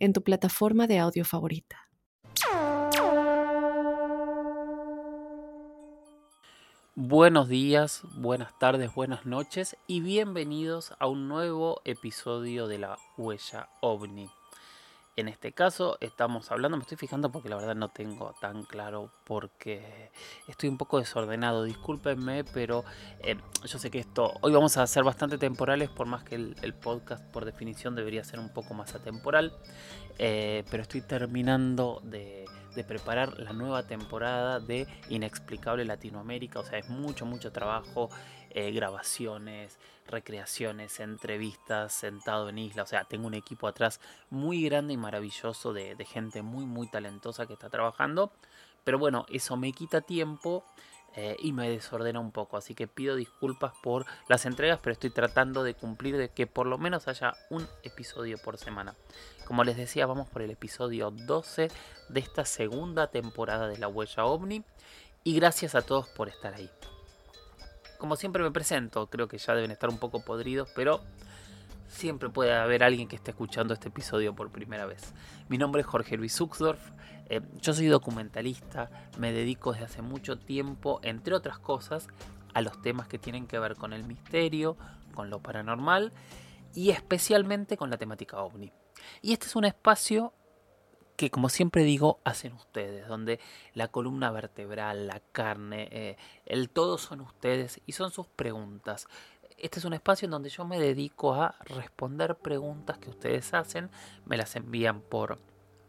en 0.00 0.12
tu 0.12 0.22
plataforma 0.22 0.88
de 0.88 0.98
audio 0.98 1.24
favorita. 1.24 1.88
Buenos 6.96 7.48
días, 7.48 8.02
buenas 8.16 8.58
tardes, 8.58 8.94
buenas 8.94 9.24
noches 9.24 9.76
y 9.86 10.00
bienvenidos 10.00 10.92
a 10.98 11.06
un 11.06 11.28
nuevo 11.28 11.80
episodio 11.84 12.66
de 12.66 12.78
la 12.78 12.98
huella 13.16 13.68
ovni. 13.80 14.28
En 15.16 15.28
este 15.28 15.52
caso 15.52 15.98
estamos 16.00 16.50
hablando, 16.50 16.76
me 16.76 16.82
estoy 16.82 16.96
fijando 16.96 17.32
porque 17.32 17.48
la 17.48 17.56
verdad 17.56 17.74
no 17.74 17.88
tengo 17.88 18.34
tan 18.40 18.62
claro 18.62 19.10
porque 19.24 20.10
estoy 20.46 20.68
un 20.68 20.78
poco 20.78 20.98
desordenado, 20.98 21.64
discúlpenme, 21.64 22.44
pero 22.44 22.84
eh, 23.18 23.36
yo 23.64 23.78
sé 23.78 23.90
que 23.90 23.98
esto, 23.98 24.32
hoy 24.40 24.52
vamos 24.52 24.76
a 24.76 24.86
ser 24.86 25.02
bastante 25.02 25.36
temporales, 25.36 25.90
por 25.90 26.06
más 26.06 26.22
que 26.22 26.36
el, 26.36 26.74
podcast 26.74 27.24
por 27.32 27.44
definición 27.44 27.96
debería 27.96 28.24
ser 28.24 28.38
un 28.38 28.50
poco 28.50 28.72
más 28.72 28.94
atemporal, 28.94 29.52
eh, 30.18 30.64
pero 30.70 30.84
estoy 30.84 31.02
terminando 31.02 32.00
de, 32.04 32.46
de 32.74 32.84
preparar 32.84 33.38
la 33.38 33.52
nueva 33.52 33.86
temporada 33.86 34.60
de 34.60 34.86
Inexplicable 35.08 35.84
Latinoamérica, 35.84 36.60
o 36.60 36.64
sea, 36.64 36.78
es 36.78 36.88
mucho, 36.88 37.26
mucho 37.26 37.52
trabajo, 37.52 38.10
eh, 38.50 38.72
grabaciones, 38.72 39.78
recreaciones, 40.06 40.98
entrevistas, 41.00 41.92
sentado 41.92 42.48
en 42.48 42.58
isla. 42.58 42.82
O 42.82 42.86
sea, 42.86 43.04
tengo 43.04 43.26
un 43.26 43.34
equipo 43.34 43.68
atrás 43.68 44.00
muy 44.28 44.64
grande 44.64 44.94
y 44.94 44.96
maravilloso 44.96 45.72
de, 45.72 45.96
gente 46.04 46.42
muy, 46.42 46.66
muy 46.66 46.88
talentosa 46.88 47.46
que 47.46 47.52
está 47.52 47.70
trabajando. 47.70 48.32
Pero 48.82 48.98
bueno, 48.98 49.26
eso 49.28 49.56
me 49.56 49.72
quita 49.72 50.00
tiempo. 50.00 50.64
Eh, 51.16 51.36
y 51.40 51.52
me 51.52 51.68
desordena 51.68 52.20
un 52.20 52.30
poco. 52.30 52.56
Así 52.56 52.74
que 52.74 52.86
pido 52.86 53.16
disculpas 53.16 53.72
por 53.82 54.06
las 54.28 54.46
entregas, 54.46 54.78
pero 54.82 54.92
estoy 54.92 55.10
tratando 55.10 55.64
de 55.64 55.74
cumplir 55.74 56.16
de 56.16 56.28
que 56.28 56.46
por 56.46 56.66
lo 56.66 56.78
menos 56.78 57.08
haya 57.08 57.34
un 57.50 57.66
episodio 57.82 58.38
por 58.38 58.58
semana. 58.58 58.94
Como 59.46 59.64
les 59.64 59.76
decía, 59.76 60.06
vamos 60.06 60.28
por 60.28 60.42
el 60.42 60.50
episodio 60.50 61.10
12 61.10 61.68
de 62.08 62.20
esta 62.20 62.44
segunda 62.44 63.08
temporada 63.08 63.66
de 63.68 63.78
La 63.78 63.88
Huella 63.88 64.24
OVNI. 64.24 64.64
Y 65.24 65.34
gracias 65.34 65.74
a 65.74 65.82
todos 65.82 66.08
por 66.08 66.28
estar 66.28 66.54
ahí 66.54 66.70
como 68.00 68.16
siempre 68.16 68.42
me 68.42 68.50
presento, 68.50 69.06
creo 69.08 69.28
que 69.28 69.38
ya 69.38 69.54
deben 69.54 69.70
estar 69.70 69.90
un 69.90 69.98
poco 69.98 70.24
podridos, 70.24 70.70
pero 70.74 71.00
siempre 71.90 72.30
puede 72.30 72.54
haber 72.54 72.82
alguien 72.82 73.08
que 73.08 73.16
esté 73.16 73.32
escuchando 73.32 73.74
este 73.74 73.88
episodio 73.88 74.34
por 74.34 74.50
primera 74.50 74.86
vez. 74.86 75.12
Mi 75.48 75.58
nombre 75.58 75.82
es 75.82 75.86
Jorge 75.86 76.16
Luis 76.16 76.40
Uxdorf, 76.40 76.80
eh, 77.28 77.40
yo 77.60 77.74
soy 77.74 77.86
documentalista, 77.86 78.90
me 79.18 79.32
dedico 79.32 79.72
desde 79.72 79.86
hace 79.86 80.02
mucho 80.02 80.38
tiempo, 80.38 81.00
entre 81.02 81.34
otras 81.34 81.58
cosas, 81.58 82.08
a 82.54 82.60
los 82.60 82.80
temas 82.80 83.08
que 83.08 83.18
tienen 83.18 83.46
que 83.46 83.58
ver 83.58 83.76
con 83.76 83.92
el 83.92 84.04
misterio, 84.04 84.76
con 85.14 85.30
lo 85.30 85.40
paranormal 85.40 86.12
y 86.74 86.90
especialmente 86.90 87.76
con 87.76 87.90
la 87.90 87.98
temática 87.98 88.40
ovni. 88.40 88.72
Y 89.20 89.32
este 89.32 89.46
es 89.46 89.56
un 89.56 89.64
espacio 89.64 90.32
que 91.16 91.30
como 91.30 91.50
siempre 91.50 91.84
digo 91.84 92.18
hacen 92.24 92.54
ustedes, 92.54 93.06
donde 93.06 93.40
la 93.74 93.88
columna 93.88 94.30
vertebral, 94.30 95.06
la 95.06 95.20
carne, 95.32 95.88
eh, 95.92 96.16
el 96.46 96.70
todo 96.70 96.96
son 96.96 97.20
ustedes 97.20 97.80
y 97.84 97.92
son 97.92 98.10
sus 98.10 98.26
preguntas. 98.26 99.06
Este 99.60 99.78
es 99.78 99.84
un 99.84 99.92
espacio 99.92 100.24
en 100.24 100.30
donde 100.30 100.48
yo 100.48 100.64
me 100.64 100.80
dedico 100.80 101.34
a 101.34 101.54
responder 101.66 102.34
preguntas 102.34 102.96
que 102.96 103.10
ustedes 103.10 103.52
hacen, 103.52 103.90
me 104.24 104.38
las 104.38 104.56
envían 104.56 105.02
por 105.02 105.38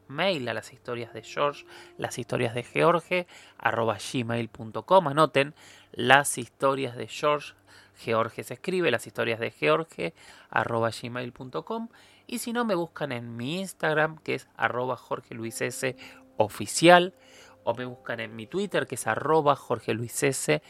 mail 0.09 0.49
a 0.49 0.53
las 0.53 0.73
historias 0.73 1.13
de 1.13 1.23
George, 1.23 1.65
las 1.97 2.19
historias 2.19 2.53
de 2.53 2.63
George, 2.63 3.27
arroba 3.57 3.97
gmail.com, 3.97 5.07
anoten 5.07 5.55
las 5.93 6.37
historias 6.37 6.97
de 6.97 7.07
George, 7.07 7.53
George 7.95 8.43
se 8.43 8.55
escribe, 8.55 8.91
las 8.91 9.07
historias 9.07 9.39
de 9.39 9.51
George, 9.51 10.13
arroba 10.49 10.89
gmail.com 10.89 11.87
y 12.27 12.39
si 12.39 12.51
no, 12.51 12.65
me 12.65 12.75
buscan 12.75 13.13
en 13.13 13.37
mi 13.37 13.59
Instagram, 13.61 14.17
que 14.17 14.35
es 14.35 14.49
arroba 14.57 14.97
Jorge 14.97 15.33
Luis 15.33 15.61
S 15.61 15.95
oficial. 16.37 17.13
O 17.63 17.73
me 17.73 17.85
buscan 17.85 18.19
en 18.19 18.35
mi 18.35 18.47
Twitter, 18.47 18.87
que 18.87 18.95
es 18.95 19.07
arroba 19.07 19.55
Jorge 19.55 19.93
Luis 19.93 20.23
S 20.23 20.61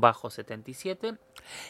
bajo 0.00 0.30
77. 0.30 1.16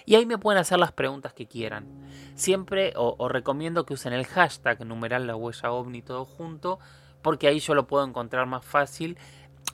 Y 0.06 0.14
ahí 0.16 0.26
me 0.26 0.38
pueden 0.38 0.60
hacer 0.60 0.78
las 0.78 0.92
preguntas 0.92 1.32
que 1.32 1.46
quieran. 1.46 1.86
Siempre 2.34 2.92
os 2.96 3.30
recomiendo 3.30 3.86
que 3.86 3.94
usen 3.94 4.12
el 4.12 4.26
hashtag 4.26 4.84
numeral 4.84 5.26
la 5.26 5.36
huella 5.36 5.70
ovni 5.70 6.02
todo 6.02 6.24
junto. 6.24 6.78
Porque 7.22 7.48
ahí 7.48 7.58
yo 7.58 7.74
lo 7.74 7.86
puedo 7.86 8.04
encontrar 8.04 8.46
más 8.46 8.64
fácil. 8.64 9.18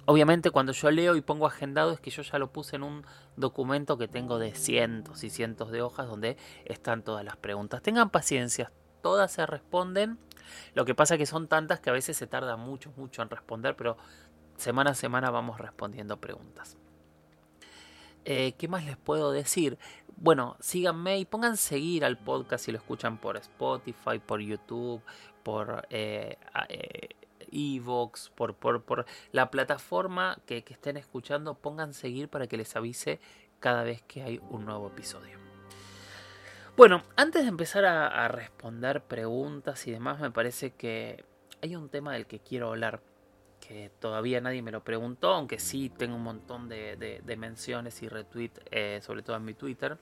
Obviamente 0.06 0.50
cuando 0.50 0.72
yo 0.72 0.90
leo 0.90 1.16
y 1.16 1.22
pongo 1.22 1.46
agendado 1.46 1.92
es 1.92 2.00
que 2.00 2.10
yo 2.10 2.22
ya 2.22 2.38
lo 2.38 2.52
puse 2.52 2.76
en 2.76 2.82
un 2.82 3.06
documento 3.36 3.96
que 3.96 4.06
tengo 4.06 4.38
de 4.38 4.54
cientos 4.54 5.24
y 5.24 5.30
cientos 5.30 5.70
de 5.70 5.80
hojas 5.80 6.08
donde 6.08 6.36
están 6.66 7.02
todas 7.02 7.24
las 7.24 7.36
preguntas. 7.36 7.80
Tengan 7.80 8.10
paciencia, 8.10 8.70
todas 9.02 9.32
se 9.32 9.46
responden. 9.46 10.18
Lo 10.74 10.84
que 10.84 10.94
pasa 10.94 11.16
que 11.16 11.24
son 11.24 11.48
tantas 11.48 11.80
que 11.80 11.88
a 11.88 11.94
veces 11.94 12.18
se 12.18 12.26
tarda 12.26 12.56
mucho, 12.56 12.92
mucho 12.96 13.22
en 13.22 13.30
responder, 13.30 13.76
pero 13.76 13.96
semana 14.64 14.90
a 14.90 14.94
semana 14.94 15.30
vamos 15.30 15.60
respondiendo 15.60 16.16
preguntas. 16.16 16.76
Eh, 18.24 18.54
¿Qué 18.56 18.66
más 18.66 18.84
les 18.86 18.96
puedo 18.96 19.30
decir? 19.30 19.78
Bueno, 20.16 20.56
síganme 20.60 21.18
y 21.18 21.26
pongan 21.26 21.58
seguir 21.58 22.04
al 22.04 22.16
podcast 22.16 22.64
si 22.64 22.72
lo 22.72 22.78
escuchan 22.78 23.18
por 23.18 23.36
Spotify, 23.36 24.18
por 24.24 24.40
YouTube, 24.40 25.02
por 25.42 25.86
eh, 25.90 26.38
eh, 26.70 27.08
Evox, 27.52 28.30
por, 28.34 28.54
por, 28.54 29.04
la 29.32 29.50
plataforma 29.50 30.38
que, 30.46 30.64
que 30.64 30.72
estén 30.72 30.96
escuchando. 30.96 31.54
Pongan 31.54 31.92
seguir 31.92 32.30
para 32.30 32.46
que 32.46 32.56
les 32.56 32.74
avise 32.74 33.20
cada 33.60 33.82
vez 33.82 34.00
que 34.02 34.22
hay 34.22 34.40
un 34.48 34.64
nuevo 34.64 34.88
episodio. 34.88 35.44
Bueno, 36.76 37.02
antes 37.16 37.42
de 37.42 37.48
empezar 37.48 37.84
a, 37.84 38.26
responder 38.28 39.02
preguntas 39.02 39.86
y 39.86 39.92
demás, 39.92 40.18
me 40.20 40.30
parece 40.30 40.72
que 40.72 41.24
hay 41.62 41.76
un 41.76 41.88
tema 41.88 42.14
del 42.14 42.26
que 42.26 42.40
quiero 42.40 42.70
hablar 42.70 43.00
que 43.66 43.90
todavía 43.98 44.40
nadie 44.40 44.62
me 44.62 44.70
lo 44.70 44.84
preguntó, 44.84 45.32
aunque 45.32 45.58
sí 45.58 45.90
tengo 45.90 46.16
un 46.16 46.22
montón 46.22 46.68
de, 46.68 47.22
menciones 47.38 48.02
y 48.02 48.08
retweets, 48.08 48.60
eh, 48.70 49.00
sobre 49.02 49.22
todo 49.22 49.36
en 49.36 49.44
mi 49.44 49.54
Twitter, 49.54 49.98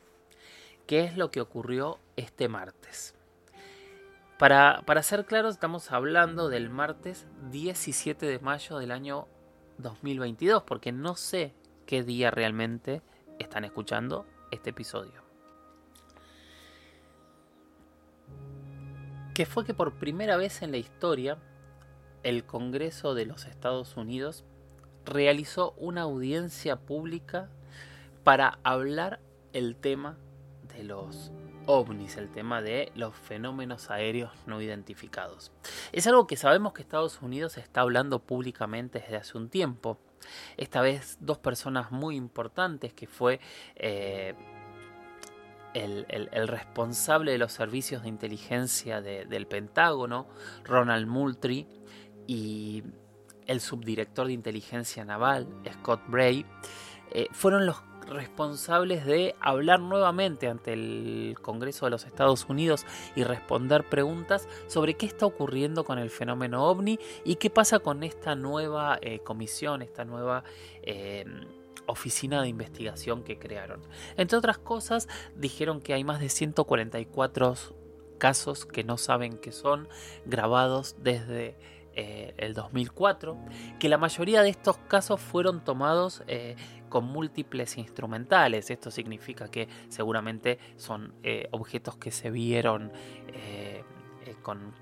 que 0.87 1.05
es 1.05 1.17
lo 1.17 1.31
que 1.31 1.41
ocurrió 1.41 1.99
este 2.17 2.49
martes. 2.49 3.15
Para, 4.39 4.83
para 4.85 5.03
ser 5.03 5.25
claros, 5.25 5.55
estamos 5.55 5.93
hablando 5.93 6.49
del 6.49 6.69
martes 6.71 7.27
17 7.51 8.27
de 8.27 8.39
mayo 8.41 8.79
del 8.79 8.91
año 8.91 9.29
2022, 9.79 10.65
porque 10.65 10.91
no 10.91 11.15
sé 11.15 11.55
qué 11.87 12.03
día 12.03 12.31
realmente 12.31 13.03
están 13.39 13.65
escuchando 13.65 14.27
este 14.51 14.71
episodio. 14.71 15.23
que 19.35 19.47
fue 19.47 19.65
que 19.65 19.75
por 19.75 19.95
primera 19.95 20.37
vez 20.37 20.63
en 20.63 20.73
la 20.73 20.77
historia 20.77 21.39
el 22.23 22.45
Congreso 22.45 23.15
de 23.15 23.27
los 23.27 23.47
Estados 23.47 23.97
Unidos 23.97 24.45
realizó 25.05 25.73
una 25.77 26.03
audiencia 26.03 26.77
pública 26.77 27.51
para 28.25 28.59
hablar 28.63 29.21
el 29.53 29.77
tema 29.77 30.17
de 30.75 30.85
los 30.85 31.33
ovnis, 31.67 32.17
el 32.17 32.31
tema 32.31 32.63
de 32.63 32.93
los 32.95 33.15
fenómenos 33.15 33.91
aéreos 33.91 34.33
no 34.47 34.61
identificados. 34.61 35.53
Es 35.93 36.07
algo 36.07 36.27
que 36.27 36.37
sabemos 36.37 36.73
que 36.73 36.83
Estados 36.83 37.21
Unidos 37.23 37.59
está 37.59 37.83
hablando 37.83 38.21
públicamente 38.21 39.01
desde 39.01 39.17
hace 39.17 39.39
un 39.39 39.49
tiempo. 39.49 39.99
Esta 40.57 40.81
vez 40.81 41.19
dos 41.21 41.39
personas 41.39 41.91
muy 41.91 42.17
importantes 42.17 42.93
que 42.95 43.07
fue 43.07 43.41
eh, 43.75 44.35
el, 45.75 46.49
responsable 46.49 47.33
de 47.33 47.39
los 47.39 47.53
servicios 47.53 48.03
de 48.03 48.09
inteligencia 48.09 49.01
del 49.01 49.47
Pentágono, 49.47 50.29
Ronald 50.65 51.07
Moultrie, 51.07 51.67
y 52.27 52.83
el 53.47 53.61
subdirector 53.61 54.27
de 54.27 54.33
inteligencia 54.35 55.05
naval, 55.05 55.47
Scott 55.73 56.01
Bray, 56.09 56.47
eh, 57.11 57.29
fueron 57.33 57.67
los 57.67 57.83
responsables 58.07 59.05
de 59.07 59.35
hablar 59.41 59.81
nuevamente 59.81 60.49
ante 60.49 60.73
el 60.73 61.37
Congreso 61.41 61.87
de 61.87 61.91
los 61.91 62.05
Estados 62.05 62.47
Unidos 62.49 62.85
y 63.15 63.25
responder 63.25 63.89
preguntas 63.89 64.49
sobre 64.67 64.95
qué 64.95 65.07
está 65.07 65.27
ocurriendo 65.27 65.85
con 65.85 65.99
el 65.99 66.11
fenómeno 66.11 66.65
ovni 66.65 66.99
y 67.25 67.37
qué 67.37 67.51
pasa 67.51 67.79
con 67.79 68.03
esta 68.03 68.35
nueva 68.35 68.99
eh, 69.01 69.21
comisión, 69.21 69.83
esta 69.83 70.05
nueva... 70.05 70.45
Eh, 70.83 71.25
oficina 71.87 72.41
de 72.41 72.49
investigación 72.49 73.25
que 73.25 73.41
crearon. 73.41 73.81
Entre 74.17 74.39
otras 74.39 74.57
cosas, 74.57 75.09
dijeron 75.35 75.81
que 75.81 75.95
hay 75.95 76.05
más 76.05 76.21
de 76.21 76.29
144 76.29 77.55
casos 78.19 78.67
que 78.67 78.85
no 78.85 78.99
saben 78.99 79.37
que 79.37 79.51
son 79.51 79.89
grabados 80.25 80.95
desde 81.03 81.57
eh, 81.95 82.35
el 82.39 82.55
2004, 82.55 83.37
que 83.79 83.89
la 83.89 83.99
mayoría 83.99 84.43
de 84.43 84.49
estos 84.49 84.79
casos 84.79 85.21
fueron 85.21 85.63
tomados 85.63 86.23
eh, 86.27 86.57
con 86.89 87.05
múltiples 87.05 87.79
instrumentales. 87.79 88.71
Esto 88.71 88.91
significa 88.91 89.49
que 89.49 89.69
seguramente 89.89 90.59
son 90.77 91.15
eh, 91.23 91.49
objetos 91.51 91.97
que 91.97 92.11
se 92.11 92.31
vieron 92.31 92.93
con, 94.43 94.73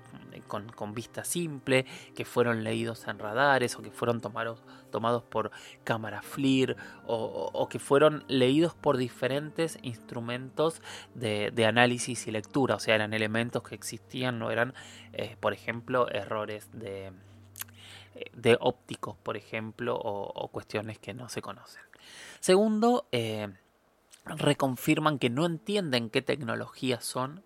con, 0.47 0.93
vista 0.93 1.23
simple, 1.23 1.85
que 2.15 2.25
fueron 2.25 2.63
leídos 2.63 3.07
en 3.07 3.19
radares 3.19 3.75
o 3.75 3.81
que 3.81 3.91
fueron 3.91 4.21
tomados, 4.21 4.63
tomados 4.91 5.23
por 5.23 5.51
cámara 5.83 6.21
FLIR 6.21 6.75
o, 7.05 7.67
que 7.69 7.79
fueron 7.79 8.23
leídos 8.27 8.73
por 8.73 8.97
diferentes 8.97 9.79
instrumentos 9.81 10.81
de, 11.15 11.65
análisis 11.65 12.27
y 12.27 12.31
lectura. 12.31 12.75
O 12.75 12.79
sea, 12.79 12.95
eran 12.95 13.13
elementos 13.13 13.63
que 13.63 13.75
existían, 13.75 14.39
no 14.39 14.51
eran, 14.51 14.73
eh, 15.13 15.37
por 15.39 15.53
ejemplo, 15.53 16.09
errores 16.11 16.69
de, 16.73 17.11
de 18.33 18.57
ópticos, 18.59 19.17
por 19.17 19.37
ejemplo, 19.37 19.95
o, 19.95 20.47
cuestiones 20.49 20.99
que 20.99 21.13
no 21.13 21.29
se 21.29 21.41
conocen. 21.41 21.81
Segundo, 22.39 23.07
eh, 23.11 23.49
reconfirman 24.25 25.19
que 25.19 25.29
no 25.29 25.45
entienden 25.45 26.09
qué 26.09 26.21
tecnologías 26.21 27.03
son 27.03 27.43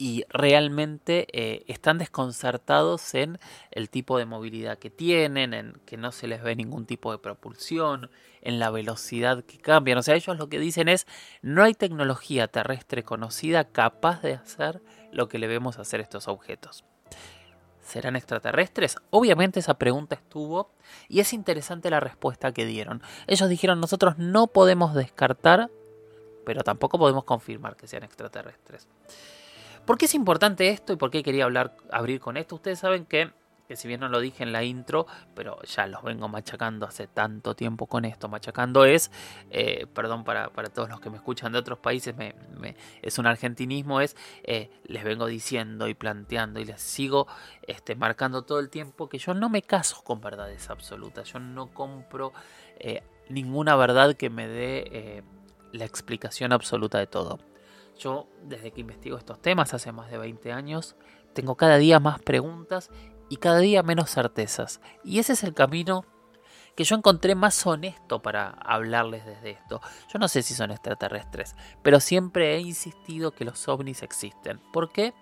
y 0.00 0.24
realmente 0.30 1.26
eh, 1.32 1.62
están 1.66 1.98
desconcertados 1.98 3.14
en 3.14 3.38
el 3.70 3.90
tipo 3.90 4.16
de 4.16 4.24
movilidad 4.24 4.78
que 4.78 4.88
tienen, 4.88 5.52
en 5.52 5.74
que 5.84 5.98
no 5.98 6.10
se 6.10 6.26
les 6.26 6.42
ve 6.42 6.56
ningún 6.56 6.86
tipo 6.86 7.12
de 7.12 7.18
propulsión, 7.18 8.10
en 8.40 8.58
la 8.58 8.70
velocidad 8.70 9.44
que 9.44 9.58
cambian. 9.58 9.98
O 9.98 10.02
sea, 10.02 10.14
ellos 10.14 10.38
lo 10.38 10.48
que 10.48 10.58
dicen 10.58 10.88
es, 10.88 11.06
no 11.42 11.62
hay 11.62 11.74
tecnología 11.74 12.48
terrestre 12.48 13.02
conocida 13.02 13.64
capaz 13.64 14.22
de 14.22 14.32
hacer 14.32 14.80
lo 15.12 15.28
que 15.28 15.38
le 15.38 15.48
vemos 15.48 15.78
hacer 15.78 16.00
estos 16.00 16.28
objetos. 16.28 16.86
¿Serán 17.82 18.16
extraterrestres? 18.16 18.96
Obviamente 19.10 19.60
esa 19.60 19.74
pregunta 19.74 20.14
estuvo 20.14 20.70
y 21.10 21.20
es 21.20 21.34
interesante 21.34 21.90
la 21.90 22.00
respuesta 22.00 22.52
que 22.52 22.64
dieron. 22.64 23.02
Ellos 23.26 23.50
dijeron, 23.50 23.82
nosotros 23.82 24.16
no 24.16 24.46
podemos 24.46 24.94
descartar, 24.94 25.70
pero 26.46 26.62
tampoco 26.62 26.98
podemos 26.98 27.24
confirmar 27.24 27.76
que 27.76 27.86
sean 27.86 28.02
extraterrestres. 28.02 28.88
¿Por 29.90 29.98
qué 29.98 30.04
es 30.04 30.14
importante 30.14 30.68
esto 30.68 30.92
y 30.92 30.96
por 30.96 31.10
qué 31.10 31.24
quería 31.24 31.42
hablar, 31.42 31.74
abrir 31.90 32.20
con 32.20 32.36
esto? 32.36 32.54
Ustedes 32.54 32.78
saben 32.78 33.06
que, 33.06 33.32
que 33.66 33.74
si 33.74 33.88
bien 33.88 33.98
no 33.98 34.08
lo 34.08 34.20
dije 34.20 34.44
en 34.44 34.52
la 34.52 34.62
intro, 34.62 35.08
pero 35.34 35.60
ya 35.64 35.88
los 35.88 36.04
vengo 36.04 36.28
machacando 36.28 36.86
hace 36.86 37.08
tanto 37.08 37.56
tiempo 37.56 37.88
con 37.88 38.04
esto. 38.04 38.28
Machacando 38.28 38.84
es, 38.84 39.10
eh, 39.50 39.88
perdón 39.92 40.22
para, 40.22 40.48
todos 40.72 40.88
los 40.88 41.00
que 41.00 41.10
me 41.10 41.16
escuchan 41.16 41.50
de 41.50 41.58
otros 41.58 41.80
países, 41.80 42.14
me, 42.16 42.36
es 43.02 43.18
un 43.18 43.26
argentinismo, 43.26 44.00
es 44.00 44.16
eh, 44.44 44.70
les 44.84 45.02
vengo 45.02 45.26
diciendo 45.26 45.88
y 45.88 45.94
planteando 45.94 46.60
y 46.60 46.66
les 46.66 46.80
sigo 46.80 47.26
este, 47.62 47.96
marcando 47.96 48.42
todo 48.42 48.60
el 48.60 48.70
tiempo 48.70 49.08
que 49.08 49.18
yo 49.18 49.34
no 49.34 49.48
me 49.48 49.62
caso 49.62 50.04
con 50.04 50.20
verdades 50.20 50.70
absolutas. 50.70 51.32
Yo 51.32 51.40
no 51.40 51.74
compro 51.74 52.32
eh, 52.78 53.02
ninguna 53.28 53.74
verdad 53.74 54.14
que 54.14 54.30
me 54.30 54.46
dé 54.46 55.24
la 55.72 55.84
explicación 55.84 56.52
absoluta 56.52 56.98
de 56.98 57.08
todo. 57.08 57.49
Yo, 58.00 58.28
desde 58.42 58.72
que 58.72 58.80
investigo 58.80 59.18
estos 59.18 59.42
temas 59.42 59.74
hace 59.74 59.92
más 59.92 60.10
de 60.10 60.16
20 60.16 60.52
años, 60.52 60.96
tengo 61.34 61.56
cada 61.56 61.76
día 61.76 62.00
más 62.00 62.20
preguntas 62.20 62.90
y 63.28 63.36
cada 63.36 63.58
día 63.58 63.82
menos 63.82 64.10
certezas. 64.10 64.80
Y 65.04 65.18
ese 65.18 65.34
es 65.34 65.44
el 65.44 65.52
camino 65.52 66.06
que 66.74 66.84
yo 66.84 66.96
encontré 66.96 67.34
más 67.34 67.66
honesto 67.66 68.22
para 68.22 68.48
hablarles 68.48 69.26
desde 69.26 69.50
esto. 69.50 69.82
Yo 70.10 70.18
no 70.18 70.28
sé 70.28 70.42
si 70.42 70.54
son 70.54 70.70
extraterrestres, 70.70 71.54
pero 71.82 72.00
siempre 72.00 72.56
he 72.56 72.60
insistido 72.60 73.32
que 73.32 73.44
los 73.44 73.68
ovnis 73.68 74.02
existen. 74.02 74.60
¿Por 74.72 74.90
qué? 74.90 75.12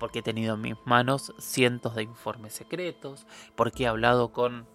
Porque 0.00 0.18
he 0.18 0.22
tenido 0.22 0.56
en 0.56 0.62
mis 0.62 0.76
manos 0.86 1.32
cientos 1.38 1.94
de 1.94 2.02
informes 2.02 2.52
secretos, 2.52 3.28
porque 3.54 3.84
he 3.84 3.86
hablado 3.86 4.32
con 4.32 4.66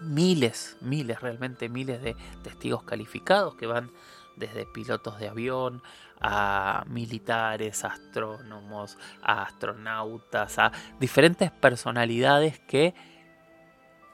miles, 0.00 0.78
miles, 0.80 1.20
realmente 1.20 1.68
miles 1.68 2.00
de 2.00 2.16
testigos 2.42 2.84
calificados 2.84 3.54
que 3.56 3.66
van 3.66 3.90
desde 4.36 4.66
pilotos 4.66 5.18
de 5.18 5.28
avión 5.28 5.82
a 6.20 6.84
militares, 6.88 7.84
astrónomos, 7.84 8.96
a 9.22 9.42
astronautas, 9.42 10.58
a 10.58 10.72
diferentes 11.00 11.50
personalidades 11.50 12.60
que 12.60 12.94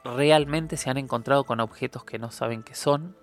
realmente 0.03 0.77
se 0.77 0.89
han 0.89 0.97
encontrado 0.97 1.43
con 1.43 1.59
objetos 1.59 2.03
que 2.03 2.19
no 2.19 2.31
saben 2.31 2.63
qué 2.63 2.75
son. 2.75 3.15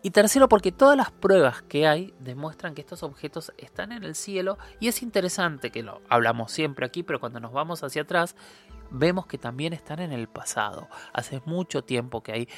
Y 0.00 0.10
tercero, 0.10 0.48
porque 0.48 0.70
todas 0.70 0.96
las 0.96 1.10
pruebas 1.10 1.62
que 1.62 1.88
hay 1.88 2.14
demuestran 2.20 2.74
que 2.74 2.82
estos 2.82 3.02
objetos 3.02 3.52
están 3.58 3.90
en 3.90 4.04
el 4.04 4.14
cielo 4.14 4.56
y 4.78 4.86
es 4.88 5.02
interesante 5.02 5.70
que 5.72 5.82
lo 5.82 6.02
hablamos 6.08 6.52
siempre 6.52 6.86
aquí, 6.86 7.02
pero 7.02 7.18
cuando 7.18 7.40
nos 7.40 7.52
vamos 7.52 7.82
hacia 7.82 8.02
atrás 8.02 8.36
vemos 8.90 9.26
que 9.26 9.38
también 9.38 9.72
están 9.72 9.98
en 9.98 10.12
el 10.12 10.28
pasado. 10.28 10.88
Hace 11.12 11.42
mucho 11.46 11.82
tiempo 11.82 12.22
que 12.22 12.32
hay 12.32 12.48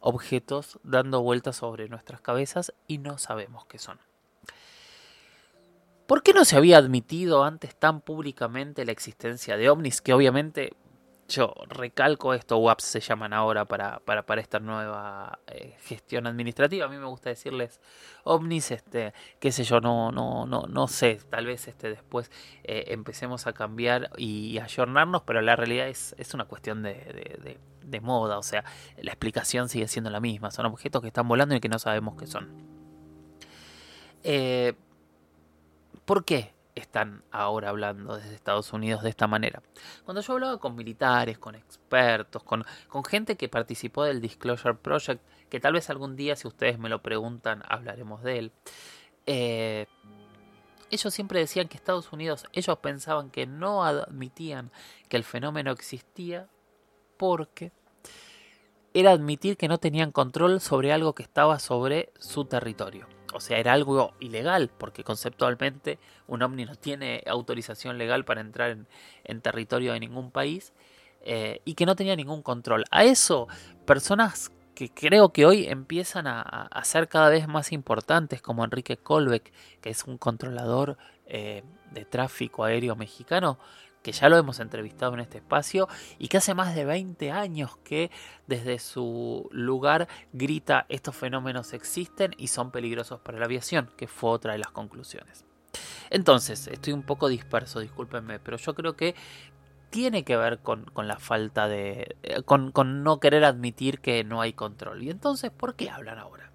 objetos 0.00 0.78
dando 0.82 1.22
vueltas 1.22 1.56
sobre 1.56 1.88
nuestras 1.88 2.20
cabezas 2.20 2.72
y 2.86 2.98
no 2.98 3.18
sabemos 3.18 3.66
qué 3.66 3.78
son. 3.78 3.98
¿Por 6.06 6.24
qué 6.24 6.32
no 6.32 6.44
se 6.44 6.56
había 6.56 6.78
admitido 6.78 7.44
antes 7.44 7.76
tan 7.76 8.00
públicamente 8.00 8.84
la 8.84 8.90
existencia 8.90 9.56
de 9.56 9.70
ovnis? 9.70 10.00
Que 10.00 10.12
obviamente 10.12 10.72
yo 11.30 11.54
recalco 11.68 12.34
esto, 12.34 12.58
WAPs 12.58 12.84
se 12.84 13.00
llaman 13.00 13.32
ahora 13.32 13.64
para, 13.64 14.00
para, 14.00 14.40
esta 14.40 14.58
nueva 14.58 15.38
eh, 15.46 15.76
gestión 15.80 16.26
administrativa. 16.26 16.86
A 16.86 16.88
mí 16.88 16.96
me 16.96 17.06
gusta 17.06 17.30
decirles 17.30 17.80
ovnis, 18.24 18.70
este, 18.70 19.14
qué 19.38 19.52
sé 19.52 19.64
yo, 19.64 19.80
no, 19.80 20.12
no, 20.12 20.46
no, 20.46 20.66
no 20.68 20.88
sé, 20.88 21.20
tal 21.30 21.46
vez 21.46 21.68
este, 21.68 21.88
después 21.88 22.30
eh, 22.64 22.84
empecemos 22.88 23.46
a 23.46 23.52
cambiar 23.52 24.10
y, 24.18 24.58
a 24.58 24.64
ayornarnos, 24.64 25.22
pero 25.22 25.40
la 25.40 25.56
realidad 25.56 25.88
es, 25.88 26.14
es 26.18 26.34
una 26.34 26.44
cuestión 26.44 26.82
de, 26.82 27.58
de, 27.82 28.00
moda, 28.00 28.38
o 28.38 28.42
sea, 28.42 28.64
la 28.98 29.10
explicación 29.10 29.68
sigue 29.68 29.88
siendo 29.88 30.10
la 30.10 30.20
misma, 30.20 30.50
son 30.50 30.66
objetos 30.66 31.02
que 31.02 31.08
están 31.08 31.26
volando 31.26 31.54
y 31.54 31.60
que 31.60 31.68
no 31.68 31.78
sabemos 31.78 32.16
qué 32.16 32.26
son. 32.26 32.48
Eh, 34.22 34.74
¿Por 36.04 36.24
qué 36.24 36.52
están 36.80 37.22
ahora 37.30 37.68
hablando 37.68 38.16
desde 38.16 38.34
Estados 38.34 38.72
Unidos 38.72 39.02
de 39.02 39.10
esta 39.10 39.26
manera? 39.26 39.62
Cuando 40.04 40.20
yo 40.20 40.32
hablaba 40.32 40.58
con 40.58 40.74
militares, 40.74 41.38
con 41.38 41.54
expertos, 41.54 42.42
con, 42.42 42.64
gente 43.04 43.36
que 43.36 43.48
participó 43.48 44.04
del 44.04 44.20
Disclosure 44.20 44.74
Project, 44.74 45.22
que 45.48 45.60
tal 45.60 45.74
vez 45.74 45.90
algún 45.90 46.16
día, 46.16 46.36
si 46.36 46.48
ustedes 46.48 46.78
me 46.78 46.88
lo 46.88 47.02
preguntan, 47.02 47.62
hablaremos 47.68 48.22
de 48.22 48.38
él. 48.38 48.52
Eh, 49.26 49.86
ellos 50.90 51.14
siempre 51.14 51.38
decían 51.38 51.68
que 51.68 51.76
Estados 51.76 52.12
Unidos, 52.12 52.44
ellos 52.52 52.78
pensaban 52.78 53.30
que 53.30 53.46
no 53.46 53.84
admitían 53.84 54.70
que 55.08 55.16
el 55.16 55.24
fenómeno 55.24 55.70
existía 55.70 56.48
porque 57.16 57.72
era 58.92 59.12
admitir 59.12 59.56
que 59.56 59.68
no 59.68 59.78
tenían 59.78 60.10
control 60.10 60.60
sobre 60.60 60.92
algo 60.92 61.14
que 61.14 61.22
estaba 61.22 61.60
sobre 61.60 62.12
su 62.18 62.44
territorio 62.44 63.06
o 63.32 63.40
sea, 63.40 63.58
era 63.58 63.72
algo 63.72 64.14
ilegal, 64.20 64.70
porque 64.76 65.04
conceptualmente 65.04 65.98
un 66.26 66.42
ovni 66.42 66.64
no 66.64 66.74
tiene 66.74 67.22
autorización 67.26 67.98
legal 67.98 68.24
para 68.24 68.40
entrar 68.40 68.76
en, 69.24 69.40
territorio 69.40 69.92
de 69.92 70.00
ningún 70.00 70.30
país 70.30 70.72
eh, 71.22 71.60
y 71.64 71.74
que 71.74 71.86
no 71.86 71.96
tenía 71.96 72.16
ningún 72.16 72.42
control. 72.42 72.84
A 72.90 73.04
eso, 73.04 73.48
personas 73.86 74.50
que 74.74 74.88
creo 74.88 75.32
que 75.32 75.44
hoy 75.44 75.66
empiezan 75.66 76.26
a, 76.26 76.70
ser 76.84 77.08
cada 77.08 77.28
vez 77.28 77.46
más 77.46 77.72
importantes, 77.72 78.40
como 78.40 78.64
Enrique 78.64 78.96
Colbeck, 78.96 79.52
que 79.82 79.90
es 79.90 80.04
un 80.04 80.16
controlador 80.16 80.96
eh, 81.26 81.62
de 81.90 82.04
tráfico 82.06 82.64
aéreo 82.64 82.96
mexicano, 82.96 83.58
que 84.02 84.12
ya 84.12 84.28
lo 84.28 84.36
hemos 84.38 84.60
entrevistado 84.60 85.14
en 85.14 85.20
este 85.20 85.38
espacio 85.38 85.88
y 86.18 86.28
que 86.28 86.38
hace 86.38 86.54
más 86.54 86.74
de 86.74 86.84
20 86.84 87.30
años 87.30 87.76
que 87.84 88.10
desde 88.46 88.78
su 88.78 89.48
lugar 89.52 90.08
grita 90.32 90.86
estos 90.88 91.16
fenómenos 91.16 91.72
existen 91.72 92.34
y 92.38 92.48
son 92.48 92.70
peligrosos 92.70 93.20
para 93.20 93.38
la 93.38 93.44
aviación, 93.44 93.90
que 93.96 94.08
fue 94.08 94.30
otra 94.30 94.52
de 94.52 94.58
las 94.58 94.70
conclusiones. 94.70 95.44
Entonces, 96.10 96.66
estoy 96.66 96.92
un 96.92 97.02
poco 97.02 97.28
disperso, 97.28 97.80
discúlpenme, 97.80 98.40
pero 98.40 98.56
yo 98.56 98.74
creo 98.74 98.96
que 98.96 99.14
tiene 99.90 100.24
que 100.24 100.36
ver 100.36 100.60
con, 100.60 100.86
la 100.96 101.18
falta 101.18 101.68
de... 101.68 102.16
Eh, 102.22 102.42
con, 102.42 102.72
con 102.72 103.02
no 103.02 103.20
querer 103.20 103.44
admitir 103.44 104.00
que 104.00 104.24
no 104.24 104.40
hay 104.40 104.52
control. 104.52 105.02
Y 105.02 105.10
entonces, 105.10 105.50
¿por 105.50 105.74
qué 105.74 105.90
hablan 105.90 106.18
ahora? 106.18 106.50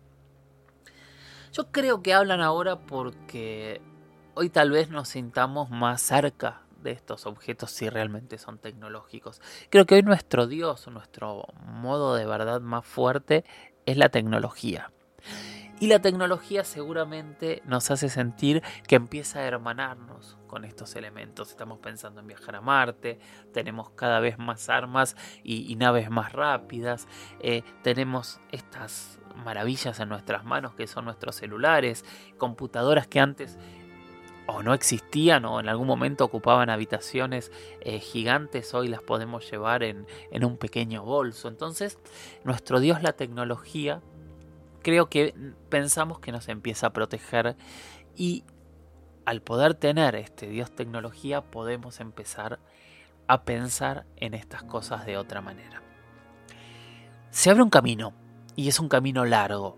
Yo 1.53 1.71
creo 1.71 2.01
que 2.01 2.13
hablan 2.13 2.41
ahora 2.41 2.79
porque 2.79 3.81
hoy 4.33 4.49
tal 4.49 4.71
vez 4.71 4.89
nos 4.89 5.09
sintamos 5.09 5.69
más 5.69 6.01
cerca 6.01 6.64
de 6.85 6.91
estos 6.91 7.25
objetos 7.25 7.71
si 7.71 7.89
realmente 7.89 8.37
son 8.37 8.57
tecnológicos. 8.57 9.41
Creo 9.69 9.85
que 9.85 9.95
hoy 9.95 10.03
nuestro 10.03 10.47
Dios, 10.47 10.87
nuestro 10.87 11.47
modo 11.65 12.15
de 12.15 12.25
verdad 12.25 12.61
más 12.61 12.85
fuerte 12.85 13.43
es 13.85 13.97
la 13.97 14.07
tecnología. 14.07 14.91
Y 15.81 15.87
la 15.87 15.99
tecnología 15.99 16.63
seguramente 16.63 17.61
nos 17.65 17.91
hace 17.91 18.07
sentir 18.07 18.63
que 18.87 18.95
empieza 18.95 19.39
a 19.39 19.43
hermanarnos 19.43 20.37
con 20.47 20.63
estos 20.63 20.95
elementos. 20.95 21.49
Estamos 21.49 21.79
pensando 21.79 22.21
en 22.21 22.27
viajar 22.27 22.55
a 22.55 22.61
Marte, 22.61 23.19
tenemos 23.51 23.89
cada 23.89 24.21
vez 24.21 24.37
más 24.37 24.69
armas 24.69 25.17
y, 25.43 25.75
naves 25.75 26.09
más 26.09 26.31
rápidas, 26.31 27.09
eh, 27.41 27.63
tenemos 27.83 28.39
estas 28.53 29.19
maravillas 29.35 29.99
en 29.99 30.07
nuestras 30.07 30.45
manos 30.45 30.75
que 30.75 30.87
son 30.87 31.03
nuestros 31.03 31.35
celulares, 31.35 32.05
computadoras 32.37 33.07
que 33.07 33.19
antes 33.19 33.59
o 34.47 34.63
no 34.63 34.73
existían 34.73 35.45
o 35.45 35.59
en 35.59 35.69
algún 35.69 35.87
momento 35.87 36.25
ocupaban 36.25 36.69
habitaciones 36.69 37.51
eh, 37.81 37.99
gigantes, 37.99 38.73
hoy 38.73 38.87
las 38.87 39.01
podemos 39.01 39.49
llevar 39.49 39.83
en, 39.83 40.05
en 40.31 40.45
un 40.45 40.57
pequeño 40.57 41.03
bolso. 41.03 41.47
Entonces, 41.47 41.97
nuestro 42.43 42.79
Dios, 42.79 43.01
la 43.01 43.13
tecnología, 43.13 44.01
creo 44.81 45.09
que 45.09 45.33
pensamos 45.69 46.19
que 46.19 46.31
nos 46.31 46.47
empieza 46.47 46.87
a 46.87 46.93
proteger 46.93 47.55
y 48.15 48.43
al 49.25 49.41
poder 49.41 49.73
tener 49.73 50.15
este 50.15 50.47
Dios 50.47 50.71
tecnología 50.71 51.41
podemos 51.41 51.99
empezar 51.99 52.59
a 53.27 53.43
pensar 53.43 54.05
en 54.17 54.35
estas 54.35 54.63
cosas 54.63 55.05
de 55.05 55.17
otra 55.17 55.41
manera. 55.41 55.81
Se 57.31 57.49
abre 57.49 57.63
un 57.63 57.69
camino 57.69 58.13
y 58.55 58.67
es 58.67 58.79
un 58.79 58.87
camino 58.87 59.25
largo, 59.25 59.77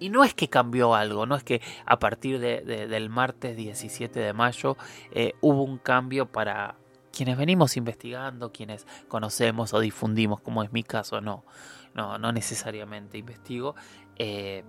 y 0.00 0.08
no 0.08 0.24
es 0.24 0.34
que 0.34 0.48
cambió 0.48 0.94
algo, 0.94 1.26
no 1.26 1.36
es 1.36 1.44
que 1.44 1.60
a 1.86 1.98
partir 1.98 2.40
del 2.40 3.10
martes 3.10 3.56
17 3.56 4.18
de 4.18 4.32
mayo 4.32 4.76
eh, 5.12 5.34
hubo 5.40 5.62
un 5.62 5.78
cambio 5.78 6.26
para 6.26 6.76
quienes 7.12 7.36
venimos 7.36 7.76
investigando, 7.76 8.50
quienes 8.50 8.86
conocemos 9.08 9.74
o 9.74 9.80
difundimos, 9.80 10.40
como 10.40 10.62
es 10.62 10.72
mi 10.72 10.82
caso, 10.82 11.20
no, 11.20 11.44
no, 11.94 12.18
no 12.18 12.32
necesariamente 12.32 13.18
investigo. 13.18 13.74
Eh, 14.16 14.64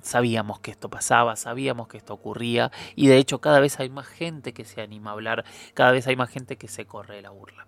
sabíamos 0.00 0.60
que 0.60 0.70
esto 0.70 0.88
pasaba, 0.88 1.36
sabíamos 1.36 1.88
que 1.88 1.98
esto 1.98 2.14
ocurría 2.14 2.72
y 2.96 3.08
de 3.08 3.18
hecho 3.18 3.40
cada 3.40 3.60
vez 3.60 3.78
hay 3.80 3.90
más 3.90 4.06
gente 4.06 4.54
que 4.54 4.64
se 4.64 4.80
anima 4.80 5.10
a 5.10 5.12
hablar, 5.12 5.44
cada 5.74 5.92
vez 5.92 6.06
hay 6.06 6.16
más 6.16 6.30
gente 6.30 6.56
que 6.56 6.68
se 6.68 6.86
corre 6.86 7.20
la 7.20 7.30
burla. 7.30 7.66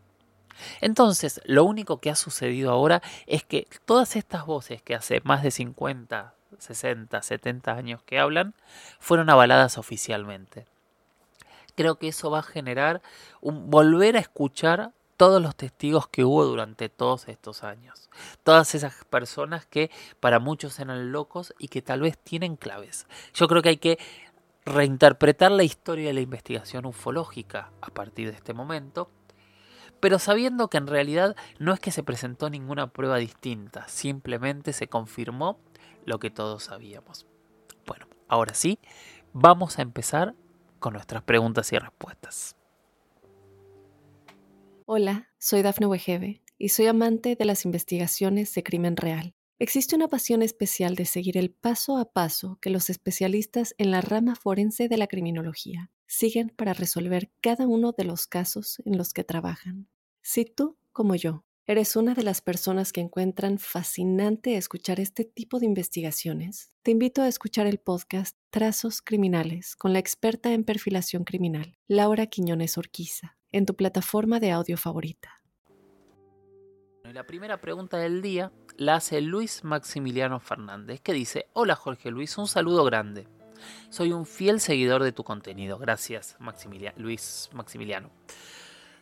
Entonces, 0.81 1.41
lo 1.45 1.65
único 1.65 2.01
que 2.01 2.11
ha 2.11 2.17
sucedido 2.17 2.71
ahora 2.71 3.03
es 3.27 3.45
que 3.45 3.67
todas 3.85 4.17
estas 4.17 4.47
voces 4.47 4.83
que 4.83 4.95
hace 4.95 5.21
más 5.25 5.43
de 5.43 5.51
50, 5.51 6.35
60, 6.59 7.23
70 7.23 7.73
años 7.73 8.03
que 8.05 8.19
hablan, 8.19 8.55
fueron 8.99 9.31
avaladas 9.31 9.79
oficialmente. 9.79 10.67
Creo 11.75 11.97
que 11.97 12.09
eso 12.09 12.31
va 12.31 12.41
a 12.41 12.43
generar 12.43 13.03
un 13.41 13.71
volver 13.71 14.17
a 14.17 14.21
escuchar 14.21 14.93
todos 15.17 15.41
los 15.41 15.55
testigos 15.55 16.09
que 16.09 16.25
hubo 16.25 16.45
durante 16.45 16.89
todos 16.89 17.29
estos 17.29 17.63
años. 17.63 18.11
Todas 18.43 18.75
esas 18.75 19.05
personas 19.05 19.67
que 19.67 19.91
para 20.21 20.39
muchos 20.39 20.79
eran 20.81 21.13
locos 21.13 21.55
y 21.59 21.69
que 21.69 21.81
tal 21.81 22.01
vez 22.01 22.19
tienen 22.19 22.57
claves. 22.57 23.07
Yo 23.33 23.47
creo 23.47 23.63
que 23.63 23.69
hay 23.71 23.77
que 23.77 23.99
reinterpretar 24.65 25.51
la 25.51 25.65
historia 25.65 26.09
de 26.09 26.15
la 26.15 26.21
investigación 26.21 26.87
ufológica 26.87 27.71
a 27.81 27.89
partir 27.89 28.31
de 28.31 28.37
este 28.37 28.53
momento 28.53 29.11
pero 30.03 30.19
sabiendo 30.19 30.69
que 30.69 30.79
en 30.79 30.89
realidad 30.89 31.37
no 31.61 31.73
es 31.73 31.79
que 31.79 31.93
se 31.93 32.03
presentó 32.03 32.51
ninguna 32.51 32.93
prueba 32.93 33.19
distinta, 33.19 33.87
simplemente 33.87 34.73
se 34.73 34.89
confirmó 34.89 35.61
lo 36.05 36.19
que 36.19 36.29
todos 36.29 36.65
sabíamos. 36.65 37.25
Bueno, 37.87 38.09
ahora 38.27 38.53
sí, 38.53 38.81
vamos 39.33 39.79
a 39.79 39.83
empezar 39.83 40.35
con 40.81 40.95
nuestras 40.95 41.23
preguntas 41.23 41.73
y 41.73 41.79
respuestas. 41.79 42.57
Hola, 44.87 45.29
soy 45.39 45.63
Dafne 45.63 45.87
Wegebe 45.87 46.43
y 46.59 46.71
soy 46.71 46.89
amante 46.89 47.37
de 47.37 47.45
las 47.45 47.65
investigaciones 47.65 48.53
de 48.55 48.65
crimen 48.65 48.97
real. 48.97 49.37
Existe 49.61 49.95
una 49.95 50.09
pasión 50.09 50.43
especial 50.43 50.97
de 50.97 51.05
seguir 51.05 51.39
el 51.39 51.53
paso 51.53 51.97
a 51.97 52.07
paso 52.07 52.59
que 52.61 52.71
los 52.71 52.91
especialistas 52.91 53.77
en 53.79 53.93
la 53.93 54.01
rama 54.01 54.35
forense 54.35 54.89
de 54.89 54.97
la 54.97 55.07
criminología 55.07 55.93
siguen 56.13 56.51
para 56.51 56.75
resolver 56.75 57.33
cada 57.41 57.67
uno 57.67 57.93
de 57.93 58.05
los 58.05 58.27
casos 58.27 58.83
en 58.85 58.99
los 58.99 59.15
que 59.15 59.25
trabajan. 59.25 59.89
Si 60.21 60.45
tú, 60.45 60.77
como 60.93 61.15
yo, 61.15 61.45
eres 61.67 61.97
una 61.97 62.13
de 62.13 62.23
las 62.23 62.43
personas 62.43 62.93
que 62.93 63.01
encuentran 63.01 63.59
fascinante 63.59 64.57
escuchar 64.57 65.01
este 65.01 65.25
tipo 65.25 65.59
de 65.59 65.65
investigaciones, 65.65 66.77
te 66.83 66.91
invito 66.91 67.23
a 67.23 67.29
escuchar 67.29 67.67
el 67.67 67.79
podcast 67.79 68.37
Trazos 68.51 69.01
Criminales 69.01 69.75
con 69.75 69.95
la 69.95 70.01
experta 70.01 70.53
en 70.53 70.65
perfilación 70.65 71.25
criminal, 71.25 71.79
Laura 71.89 72.27
Quiñones 72.27 72.77
Orquiza, 72.77 73.39
en 73.51 73.65
tu 73.65 73.75
plataforma 73.75 74.39
de 74.39 74.51
audio 74.51 74.77
favorita. 74.77 75.43
La 77.05 77.27
primera 77.27 77.59
pregunta 77.63 77.97
del 77.97 78.21
día 78.21 78.53
la 78.77 78.97
hace 78.97 79.23
Luis 79.23 79.65
Maximiliano 79.65 80.41
Fernández, 80.41 81.01
que 81.01 81.15
dice, 81.15 81.47
hola 81.55 81.75
Jorge 81.75 82.11
Luis, 82.11 82.37
un 82.37 82.49
saludo 82.49 82.85
grande. 82.85 83.27
Soy 83.91 84.13
un 84.13 84.27
fiel 84.27 84.61
seguidor 84.61 85.03
de 85.03 85.13
tu 85.13 85.25
contenido. 85.25 85.79
Gracias, 85.79 86.37
Luis 86.97 87.51
Maximiliano. 87.53 88.11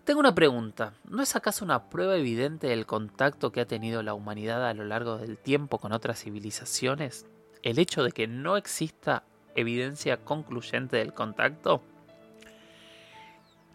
Tengo 0.04 0.20
una 0.20 0.34
pregunta. 0.34 0.94
¿No 1.04 1.22
es 1.22 1.36
acaso 1.36 1.64
una 1.64 1.90
prueba 1.90 2.16
evidente 2.16 2.66
del 2.66 2.86
contacto 2.86 3.52
que 3.52 3.60
ha 3.60 3.66
tenido 3.66 4.02
la 4.02 4.14
humanidad 4.14 4.66
a 4.66 4.74
lo 4.74 4.84
largo 4.84 5.18
del 5.18 5.38
tiempo 5.38 5.78
con 5.78 5.92
otras 5.92 6.22
civilizaciones? 6.22 7.26
¿El 7.62 7.78
hecho 7.78 8.02
de 8.02 8.10
que 8.10 8.26
no 8.26 8.56
exista 8.56 9.24
evidencia 9.54 10.16
concluyente 10.24 10.96
del 10.96 11.12
contacto? 11.12 11.82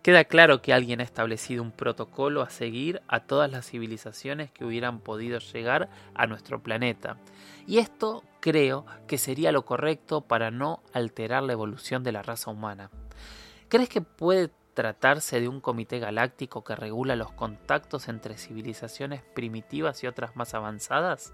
Queda 0.06 0.26
claro 0.26 0.62
que 0.62 0.72
alguien 0.72 1.00
ha 1.00 1.04
establecido 1.04 1.64
un 1.64 1.72
protocolo 1.72 2.44
a 2.44 2.52
seguir 2.52 3.02
a 3.08 3.22
todas 3.22 3.50
las 3.50 3.66
civilizaciones 3.66 4.52
que 4.52 4.64
hubieran 4.64 5.00
podido 5.00 5.40
llegar 5.40 5.90
a 6.14 6.28
nuestro 6.28 6.62
planeta. 6.62 7.18
Y 7.66 7.80
esto 7.80 8.24
creo 8.40 8.86
que 9.08 9.18
sería 9.18 9.52
lo 9.52 9.66
correcto 9.66 10.22
para 10.22 10.52
no 10.52 10.84
alterar 10.94 11.42
la 11.42 11.54
evolución 11.54 12.04
de 12.04 12.12
la 12.12 12.22
raza 12.22 12.52
humana. 12.52 12.92
¿Crees 13.68 13.90
que 13.90 14.02
puede 14.02 14.52
tratarse 14.76 15.42
de 15.42 15.48
un 15.48 15.62
comité 15.62 15.98
galáctico 15.98 16.64
que 16.64 16.76
regula 16.76 17.16
los 17.16 17.32
contactos 17.32 18.08
entre 18.08 18.38
civilizaciones 18.38 19.24
primitivas 19.34 20.04
y 20.04 20.08
otras 20.08 20.36
más 20.36 20.54
avanzadas? 20.54 21.34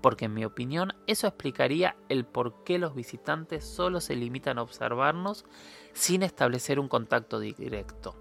Porque 0.00 0.24
en 0.24 0.34
mi 0.34 0.44
opinión 0.44 0.94
eso 1.06 1.28
explicaría 1.28 1.94
el 2.08 2.24
por 2.24 2.64
qué 2.64 2.78
los 2.78 2.96
visitantes 2.96 3.64
solo 3.64 4.00
se 4.00 4.16
limitan 4.16 4.58
a 4.58 4.62
observarnos 4.62 5.44
sin 5.92 6.24
establecer 6.24 6.80
un 6.80 6.88
contacto 6.88 7.38
directo. 7.38 8.16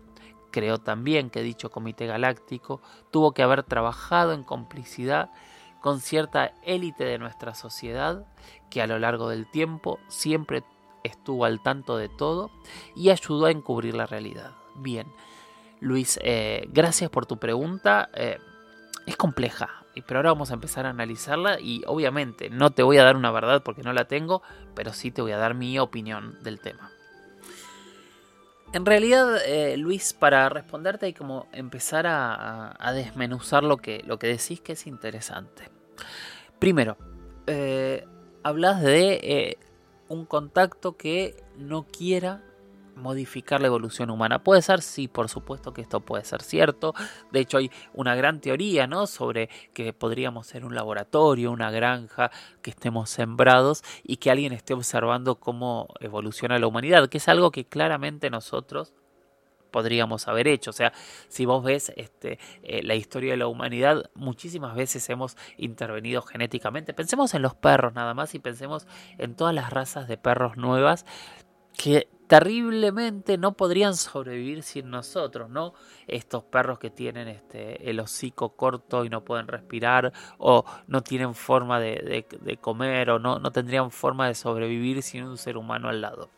Creo 0.51 0.77
también 0.77 1.29
que 1.29 1.41
dicho 1.41 1.71
comité 1.71 2.05
galáctico 2.05 2.81
tuvo 3.09 3.33
que 3.33 3.43
haber 3.43 3.63
trabajado 3.63 4.33
en 4.33 4.43
complicidad 4.43 5.31
con 5.81 6.01
cierta 6.01 6.53
élite 6.63 7.05
de 7.05 7.17
nuestra 7.17 7.55
sociedad 7.55 8.25
que 8.69 8.81
a 8.81 8.87
lo 8.87 8.99
largo 8.99 9.29
del 9.29 9.49
tiempo 9.49 9.99
siempre 10.07 10.63
estuvo 11.07 11.45
al 11.45 11.61
tanto 11.61 11.97
de 11.97 12.09
todo 12.09 12.51
y 12.95 13.09
ayudó 13.09 13.47
a 13.47 13.51
encubrir 13.51 13.95
la 13.95 14.05
realidad. 14.05 14.51
Bien, 14.75 15.07
Luis, 15.79 16.19
eh, 16.23 16.67
gracias 16.71 17.09
por 17.09 17.25
tu 17.25 17.37
pregunta. 17.37 18.09
Eh, 18.13 18.37
es 19.05 19.15
compleja, 19.15 19.85
pero 20.05 20.19
ahora 20.19 20.31
vamos 20.31 20.51
a 20.51 20.55
empezar 20.55 20.85
a 20.85 20.89
analizarla 20.89 21.59
y 21.59 21.83
obviamente 21.87 22.49
no 22.49 22.71
te 22.71 22.83
voy 22.83 22.97
a 22.97 23.03
dar 23.03 23.15
una 23.15 23.31
verdad 23.31 23.63
porque 23.63 23.83
no 23.83 23.93
la 23.93 24.05
tengo, 24.05 24.41
pero 24.75 24.93
sí 24.93 25.11
te 25.11 25.21
voy 25.21 25.31
a 25.31 25.37
dar 25.37 25.53
mi 25.53 25.79
opinión 25.79 26.41
del 26.43 26.59
tema. 26.59 26.91
En 28.73 28.85
realidad, 28.85 29.37
eh, 29.45 29.77
Luis, 29.77 30.13
para 30.13 30.49
responderte 30.49 31.05
hay 31.05 31.13
como 31.13 31.47
empezar 31.53 32.05
a, 32.05 32.91
desmenuzar 32.93 33.63
lo 33.63 33.77
que, 33.77 34.03
lo 34.05 34.19
que 34.19 34.27
decís 34.27 34.59
que 34.59 34.73
es 34.73 34.87
interesante. 34.87 35.69
Primero, 36.59 36.97
hablas 38.43 38.81
de 38.81 39.57
un 40.09 40.25
contacto 40.25 40.97
que 40.97 41.35
no 41.57 41.85
quiera 41.85 42.43
modificar 42.97 43.61
la 43.61 43.67
evolución 43.67 44.09
humana. 44.09 44.43
Puede 44.43 44.61
ser, 44.61 44.81
sí, 44.81 45.07
por 45.07 45.29
supuesto 45.29 45.73
que 45.73 45.81
esto 45.81 45.99
puede 46.01 46.25
ser 46.25 46.41
cierto. 46.41 46.93
De 47.31 47.39
hecho, 47.39 47.57
hay 47.57 47.71
una 47.93 48.15
gran 48.15 48.41
teoría, 48.41 48.87
¿no? 48.87 49.07
Sobre 49.07 49.49
que 49.73 49.93
podríamos 49.93 50.47
ser 50.47 50.65
un 50.65 50.75
laboratorio, 50.75 51.51
una 51.51 51.71
granja, 51.71 52.31
que 52.61 52.71
estemos 52.71 53.09
sembrados 53.09 53.83
y 54.03 54.17
que 54.17 54.31
alguien 54.31 54.51
esté 54.53 54.73
observando 54.73 55.35
cómo 55.35 55.87
evoluciona 55.99 56.59
la 56.59 56.67
humanidad, 56.67 57.07
que 57.07 57.19
es 57.19 57.27
algo 57.27 57.51
que 57.51 57.65
claramente 57.65 58.29
nosotros 58.29 58.93
podríamos 59.71 60.27
haber 60.27 60.47
hecho. 60.47 60.71
O 60.71 60.73
sea, 60.73 60.93
si 61.27 61.45
vos 61.45 61.63
ves 61.63 61.91
este, 61.95 62.39
eh, 62.63 62.81
la 62.83 62.95
historia 62.95 63.31
de 63.31 63.37
la 63.37 63.47
humanidad, 63.47 64.09
muchísimas 64.15 64.75
veces 64.75 65.09
hemos 65.09 65.37
intervenido 65.57 66.21
genéticamente. 66.21 66.93
Pensemos 66.93 67.33
en 67.33 67.41
los 67.41 67.55
perros 67.55 67.93
nada 67.93 68.13
más 68.13 68.35
y 68.35 68.39
pensemos 68.39 68.87
en 69.17 69.35
todas 69.35 69.53
las 69.53 69.71
razas 69.71 70.07
de 70.07 70.17
perros 70.17 70.57
nuevas 70.57 71.05
que 71.77 72.09
terriblemente 72.27 73.37
no 73.37 73.53
podrían 73.53 73.95
sobrevivir 73.95 74.63
sin 74.63 74.89
nosotros, 74.89 75.49
¿no? 75.49 75.73
Estos 76.07 76.43
perros 76.43 76.77
que 76.77 76.89
tienen 76.89 77.27
este, 77.27 77.89
el 77.89 77.99
hocico 77.99 78.49
corto 78.55 79.05
y 79.05 79.09
no 79.09 79.23
pueden 79.23 79.47
respirar, 79.47 80.11
o 80.37 80.65
no 80.87 81.01
tienen 81.01 81.33
forma 81.33 81.79
de, 81.79 82.25
comer, 82.59 83.11
o 83.11 83.19
no, 83.19 83.39
no 83.39 83.51
tendrían 83.51 83.91
forma 83.91 84.27
de 84.27 84.35
sobrevivir 84.35 85.01
sin 85.03 85.23
un 85.23 85.37
ser 85.37 85.55
humano 85.55 85.87
al 85.87 86.01
lado. 86.01 86.29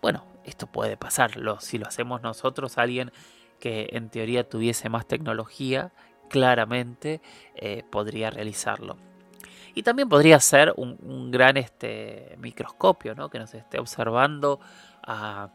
Bueno, 0.00 0.24
esto 0.46 0.66
puede 0.66 0.96
pasar. 0.96 1.32
si 1.60 1.78
lo 1.78 1.86
hacemos 1.86 2.22
nosotros, 2.22 2.78
alguien 2.78 3.12
que 3.60 3.88
en 3.92 4.10
teoría 4.10 4.48
tuviese 4.48 4.88
más 4.88 5.06
tecnología, 5.06 5.92
claramente 6.28 7.20
eh, 7.54 7.82
podría 7.90 8.30
realizarlo. 8.30 8.96
Y 9.74 9.82
también 9.82 10.08
podría 10.08 10.40
ser 10.40 10.72
un, 10.76 11.30
gran 11.30 11.58
este, 11.58 12.34
microscopio, 12.38 13.14
¿no? 13.14 13.28
que 13.28 13.38
nos 13.38 13.52
esté 13.52 13.78
observando 13.78 14.58
a 15.02 15.50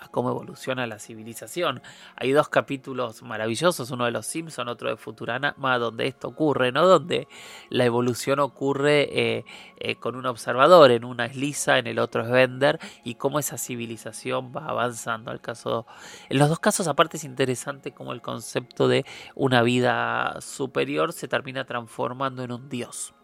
a 0.00 0.08
cómo 0.08 0.30
evoluciona 0.30 0.86
la 0.86 0.98
civilización. 0.98 1.82
Hay 2.16 2.32
dos 2.32 2.48
capítulos 2.48 3.22
maravillosos, 3.22 3.90
uno 3.90 4.04
de 4.04 4.10
los 4.10 4.26
Simpson, 4.26 4.68
otro 4.68 4.90
de 4.90 4.96
Futurama, 4.96 5.54
donde 5.78 6.06
esto 6.06 6.28
ocurre, 6.28 6.72
¿no? 6.72 6.86
Donde 6.86 7.28
la 7.68 7.84
evolución 7.84 8.38
ocurre 8.40 9.08
eh, 9.12 9.44
eh, 9.78 9.96
con 9.96 10.16
un 10.16 10.26
observador, 10.26 10.90
en 10.90 11.04
una 11.04 11.26
es 11.26 11.36
Lisa, 11.36 11.78
en 11.78 11.86
el 11.86 11.98
otro 11.98 12.22
es 12.22 12.30
Bender, 12.30 12.78
y 13.04 13.14
cómo 13.14 13.38
esa 13.38 13.58
civilización 13.58 14.52
va 14.54 14.66
avanzando. 14.66 15.30
Al 15.30 15.40
caso, 15.40 15.86
en 16.28 16.38
los 16.38 16.48
dos 16.48 16.60
casos 16.60 16.86
aparte 16.86 17.16
es 17.16 17.24
interesante 17.24 17.92
cómo 17.92 18.12
el 18.12 18.22
concepto 18.22 18.88
de 18.88 19.04
una 19.34 19.62
vida 19.62 20.40
superior 20.40 21.12
se 21.12 21.28
termina 21.28 21.64
transformando 21.64 22.42
en 22.42 22.52
un 22.52 22.68
dios 22.68 23.14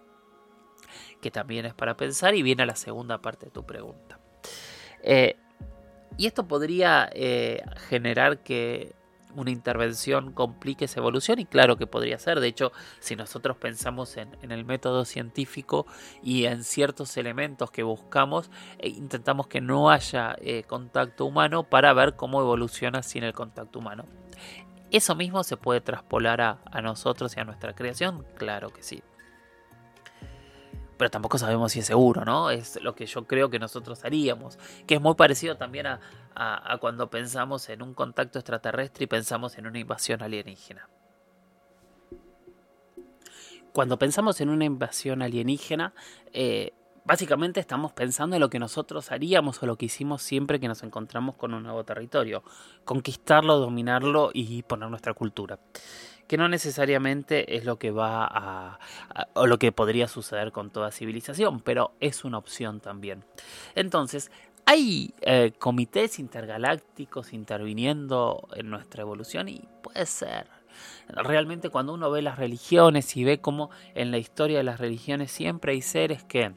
que 1.20 1.30
también 1.30 1.66
es 1.66 1.74
para 1.74 1.96
pensar 1.96 2.34
y 2.34 2.42
viene 2.42 2.62
a 2.62 2.66
la 2.66 2.76
segunda 2.76 3.20
parte 3.20 3.46
de 3.46 3.52
tu 3.52 3.64
pregunta. 3.64 4.20
Eh, 5.02 5.36
y 6.16 6.26
esto 6.26 6.46
podría 6.46 7.08
eh, 7.12 7.62
generar 7.88 8.38
que 8.38 8.94
una 9.34 9.50
intervención 9.50 10.32
complique 10.32 10.86
esa 10.86 11.00
evolución 11.00 11.38
y 11.38 11.44
claro 11.44 11.76
que 11.76 11.86
podría 11.86 12.18
ser. 12.18 12.40
De 12.40 12.48
hecho, 12.48 12.72
si 13.00 13.16
nosotros 13.16 13.56
pensamos 13.58 14.16
en, 14.16 14.30
el 14.50 14.64
método 14.64 15.04
científico 15.04 15.86
y 16.22 16.46
en 16.46 16.64
ciertos 16.64 17.16
elementos 17.18 17.70
que 17.70 17.82
buscamos, 17.82 18.50
e 18.78 18.88
intentamos 18.88 19.46
que 19.46 19.60
no 19.60 19.90
haya 19.90 20.36
eh, 20.40 20.64
contacto 20.64 21.26
humano 21.26 21.64
para 21.64 21.92
ver 21.92 22.16
cómo 22.16 22.40
evoluciona 22.40 23.02
sin 23.02 23.24
el 23.24 23.34
contacto 23.34 23.78
humano. 23.78 24.06
¿Eso 24.90 25.14
mismo 25.14 25.44
se 25.44 25.56
puede 25.56 25.80
traspolar 25.80 26.40
a 26.40 26.80
nosotros 26.80 27.36
y 27.36 27.40
a 27.40 27.44
nuestra 27.44 27.74
creación? 27.74 28.24
Claro 28.36 28.70
que 28.70 28.82
sí 28.82 29.02
pero 30.96 31.10
tampoco 31.10 31.38
sabemos 31.38 31.72
si 31.72 31.80
es 31.80 31.86
seguro, 31.86 32.24
¿no? 32.24 32.50
Es 32.50 32.80
lo 32.82 32.94
que 32.94 33.06
yo 33.06 33.26
creo 33.26 33.50
que 33.50 33.58
nosotros 33.58 34.04
haríamos, 34.04 34.58
que 34.86 34.94
es 34.94 35.00
muy 35.00 35.14
parecido 35.14 35.56
también 35.56 35.86
a, 35.86 36.00
cuando 36.80 37.08
pensamos 37.08 37.68
en 37.68 37.82
un 37.82 37.94
contacto 37.94 38.38
extraterrestre 38.38 39.04
y 39.04 39.06
pensamos 39.06 39.56
en 39.58 39.66
una 39.66 39.78
invasión 39.78 40.22
alienígena. 40.22 40.88
Cuando 43.72 43.98
pensamos 43.98 44.40
en 44.40 44.48
una 44.48 44.64
invasión 44.64 45.22
alienígena, 45.22 45.92
eh, 46.32 46.72
básicamente 47.04 47.60
estamos 47.60 47.92
pensando 47.92 48.36
en 48.36 48.40
lo 48.40 48.48
que 48.48 48.58
nosotros 48.58 49.12
haríamos 49.12 49.62
o 49.62 49.66
lo 49.66 49.76
que 49.76 49.86
hicimos 49.86 50.22
siempre 50.22 50.60
que 50.60 50.68
nos 50.68 50.82
encontramos 50.82 51.36
con 51.36 51.52
un 51.52 51.62
nuevo 51.62 51.84
territorio, 51.84 52.42
conquistarlo, 52.84 53.58
dominarlo 53.58 54.30
y 54.32 54.62
poner 54.62 54.88
nuestra 54.88 55.12
cultura 55.14 55.58
que 56.26 56.36
no 56.36 56.48
necesariamente 56.48 57.56
es 57.56 57.64
lo 57.64 57.78
que 57.78 57.90
va 57.90 58.26
a, 58.26 58.78
o 59.34 59.46
lo 59.46 59.58
que 59.58 59.72
podría 59.72 60.08
suceder 60.08 60.52
con 60.52 60.70
toda 60.70 60.90
civilización, 60.90 61.60
pero 61.60 61.92
es 62.00 62.24
una 62.24 62.38
opción 62.38 62.80
también. 62.80 63.24
Entonces, 63.74 64.30
hay 64.64 65.14
eh, 65.20 65.52
comités 65.58 66.18
intergalácticos 66.18 67.32
interviniendo 67.32 68.48
en 68.54 68.68
nuestra 68.68 69.02
evolución 69.02 69.48
y 69.48 69.62
puede 69.82 70.06
ser. 70.06 70.48
Realmente 71.08 71.70
cuando 71.70 71.94
uno 71.94 72.10
ve 72.10 72.20
las 72.20 72.38
religiones 72.38 73.16
y 73.16 73.24
ve 73.24 73.40
cómo 73.40 73.70
en 73.94 74.10
la 74.10 74.18
historia 74.18 74.58
de 74.58 74.64
las 74.64 74.80
religiones 74.80 75.30
siempre 75.30 75.72
hay 75.72 75.82
seres 75.82 76.24
que 76.24 76.52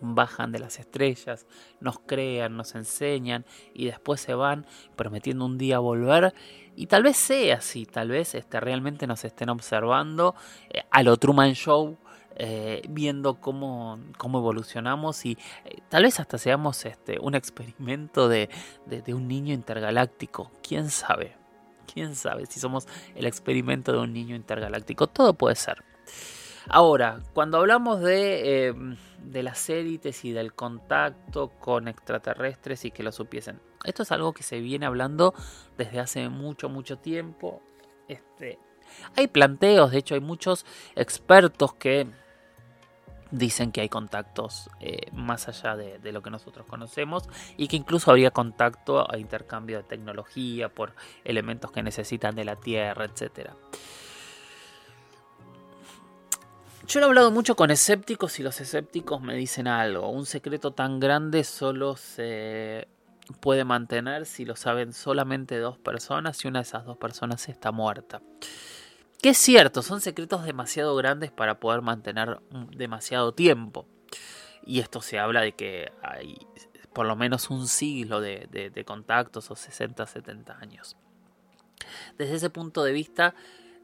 bajan 0.00 0.52
de 0.52 0.58
las 0.58 0.78
estrellas, 0.78 1.46
nos 1.80 1.98
crean, 2.00 2.56
nos 2.56 2.74
enseñan 2.74 3.44
y 3.74 3.86
después 3.86 4.20
se 4.20 4.34
van 4.34 4.66
prometiendo 4.96 5.44
un 5.44 5.58
día 5.58 5.78
volver. 5.78 6.34
Y 6.74 6.86
tal 6.86 7.02
vez 7.02 7.16
sea 7.16 7.56
así, 7.56 7.86
tal 7.86 8.08
vez 8.08 8.34
este, 8.34 8.60
realmente 8.60 9.06
nos 9.06 9.24
estén 9.24 9.48
observando 9.48 10.34
eh, 10.68 10.82
a 10.90 11.02
lo 11.02 11.16
Truman 11.16 11.54
Show, 11.54 11.96
eh, 12.38 12.82
viendo 12.90 13.40
cómo, 13.40 13.98
cómo, 14.18 14.38
evolucionamos 14.40 15.24
y 15.24 15.38
eh, 15.64 15.78
tal 15.88 16.02
vez 16.02 16.20
hasta 16.20 16.36
seamos 16.36 16.84
este, 16.84 17.18
un 17.18 17.34
experimento 17.34 18.28
de, 18.28 18.50
de 18.84 19.14
un 19.14 19.26
niño 19.26 19.54
intergaláctico. 19.54 20.50
¿Quién 20.62 20.90
sabe? 20.90 21.34
¿Quién 21.92 22.14
sabe 22.14 22.44
si 22.44 22.60
somos 22.60 22.86
el 23.14 23.24
experimento 23.24 23.92
de 23.92 23.98
un 24.00 24.12
niño 24.12 24.36
intergaláctico? 24.36 25.06
Todo 25.06 25.32
puede 25.32 25.56
ser. 25.56 25.82
Ahora, 26.68 27.20
cuando 27.32 27.58
hablamos 27.58 28.00
de, 28.00 28.66
em, 28.66 28.96
de 29.22 29.42
las 29.42 29.68
élites 29.70 30.24
y 30.24 30.32
del 30.32 30.52
contacto 30.52 31.50
con 31.60 31.88
extraterrestres 31.88 32.84
y 32.84 32.90
que 32.90 33.02
lo 33.02 33.12
supiesen, 33.12 33.60
esto 33.84 34.02
es 34.02 34.12
algo 34.12 34.32
que 34.32 34.42
se 34.42 34.60
viene 34.60 34.86
hablando 34.86 35.34
desde 35.76 36.00
hace 36.00 36.28
mucho, 36.28 36.68
mucho 36.68 36.98
tiempo. 36.98 37.62
Este, 38.08 38.58
hay 39.16 39.28
planteos, 39.28 39.92
de 39.92 39.98
hecho 39.98 40.14
hay 40.14 40.20
muchos 40.20 40.66
expertos 40.96 41.74
que 41.74 42.08
dicen 43.30 43.72
que 43.72 43.80
hay 43.80 43.88
contactos 43.88 44.70
eh, 44.80 45.10
más 45.12 45.48
allá 45.48 45.76
de, 45.76 45.98
de, 45.98 46.12
lo 46.12 46.22
que 46.22 46.30
nosotros 46.30 46.64
conocemos 46.66 47.28
y 47.56 47.68
que 47.68 47.76
incluso 47.76 48.10
habría 48.10 48.30
contacto 48.30 49.10
a 49.12 49.18
intercambio 49.18 49.78
de 49.78 49.82
tecnología 49.82 50.68
por 50.68 50.94
elementos 51.24 51.72
que 51.72 51.82
necesitan 51.82 52.36
de 52.36 52.44
la 52.44 52.56
Tierra, 52.56 53.04
etcétera. 53.04 53.54
Yo 56.88 57.00
he 57.00 57.04
hablado 57.04 57.32
mucho 57.32 57.56
con 57.56 57.72
escépticos 57.72 58.38
y 58.38 58.44
los 58.44 58.60
escépticos 58.60 59.20
me 59.20 59.34
dicen 59.34 59.66
algo. 59.66 60.08
Un 60.08 60.24
secreto 60.24 60.72
tan 60.72 61.00
grande 61.00 61.42
solo 61.42 61.96
se 61.96 62.86
puede 63.40 63.64
mantener 63.64 64.24
si 64.24 64.44
lo 64.44 64.54
saben 64.54 64.92
solamente 64.92 65.58
dos 65.58 65.78
personas 65.78 66.44
y 66.44 66.48
una 66.48 66.60
de 66.60 66.62
esas 66.62 66.84
dos 66.84 66.96
personas 66.96 67.48
está 67.48 67.72
muerta. 67.72 68.22
Que 69.20 69.30
es 69.30 69.38
cierto, 69.38 69.82
son 69.82 70.00
secretos 70.00 70.44
demasiado 70.44 70.94
grandes 70.94 71.32
para 71.32 71.58
poder 71.58 71.82
mantener 71.82 72.38
demasiado 72.76 73.34
tiempo. 73.34 73.88
Y 74.64 74.78
esto 74.78 75.00
se 75.00 75.18
habla 75.18 75.40
de 75.40 75.56
que 75.56 75.90
hay 76.02 76.38
por 76.92 77.06
lo 77.06 77.16
menos 77.16 77.50
un 77.50 77.66
siglo 77.66 78.20
de, 78.20 78.46
de 78.72 78.84
contactos 78.84 79.50
o 79.50 79.56
60, 79.56 80.06
70 80.06 80.56
años. 80.58 80.96
Desde 82.16 82.36
ese 82.36 82.48
punto 82.48 82.84
de 82.84 82.92
vista, 82.92 83.34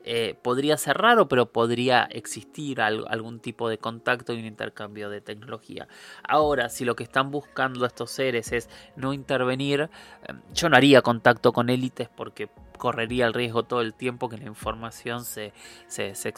eh, 0.05 0.37
podría 0.43 0.77
ser 0.77 0.99
raro, 0.99 1.29
pero 1.29 1.53
podría 1.53 2.05
existir 2.05 2.81
algún 2.81 3.41
tipo 3.41 3.69
de 3.69 3.79
contacto 3.79 4.33
y 4.33 4.41
un 4.41 4.47
intercambio 4.47 5.11
de 5.11 5.21
tecnología. 5.21 5.89
Ahora, 6.23 6.69
si 6.69 6.85
lo 6.85 6.97
que 6.97 7.05
están 7.05 7.31
buscando 7.31 7.87
estos 7.87 8.11
seres 8.11 8.53
es 8.53 8.69
no 8.97 9.13
intervenir, 9.13 9.91
em, 10.27 10.41
yo 10.53 10.69
no 10.69 10.77
haría 10.77 11.03
contacto 11.03 11.53
con 11.53 11.71
élites 11.71 12.09
porque 12.09 12.49
correría 12.79 13.27
el 13.27 13.35
riesgo 13.35 13.63
todo 13.63 13.81
el 13.81 13.95
tiempo 13.95 14.29
que 14.29 14.39
la 14.39 14.47
información 14.47 15.25
se, 15.25 15.53
se, 15.87 16.15
se 16.15 16.33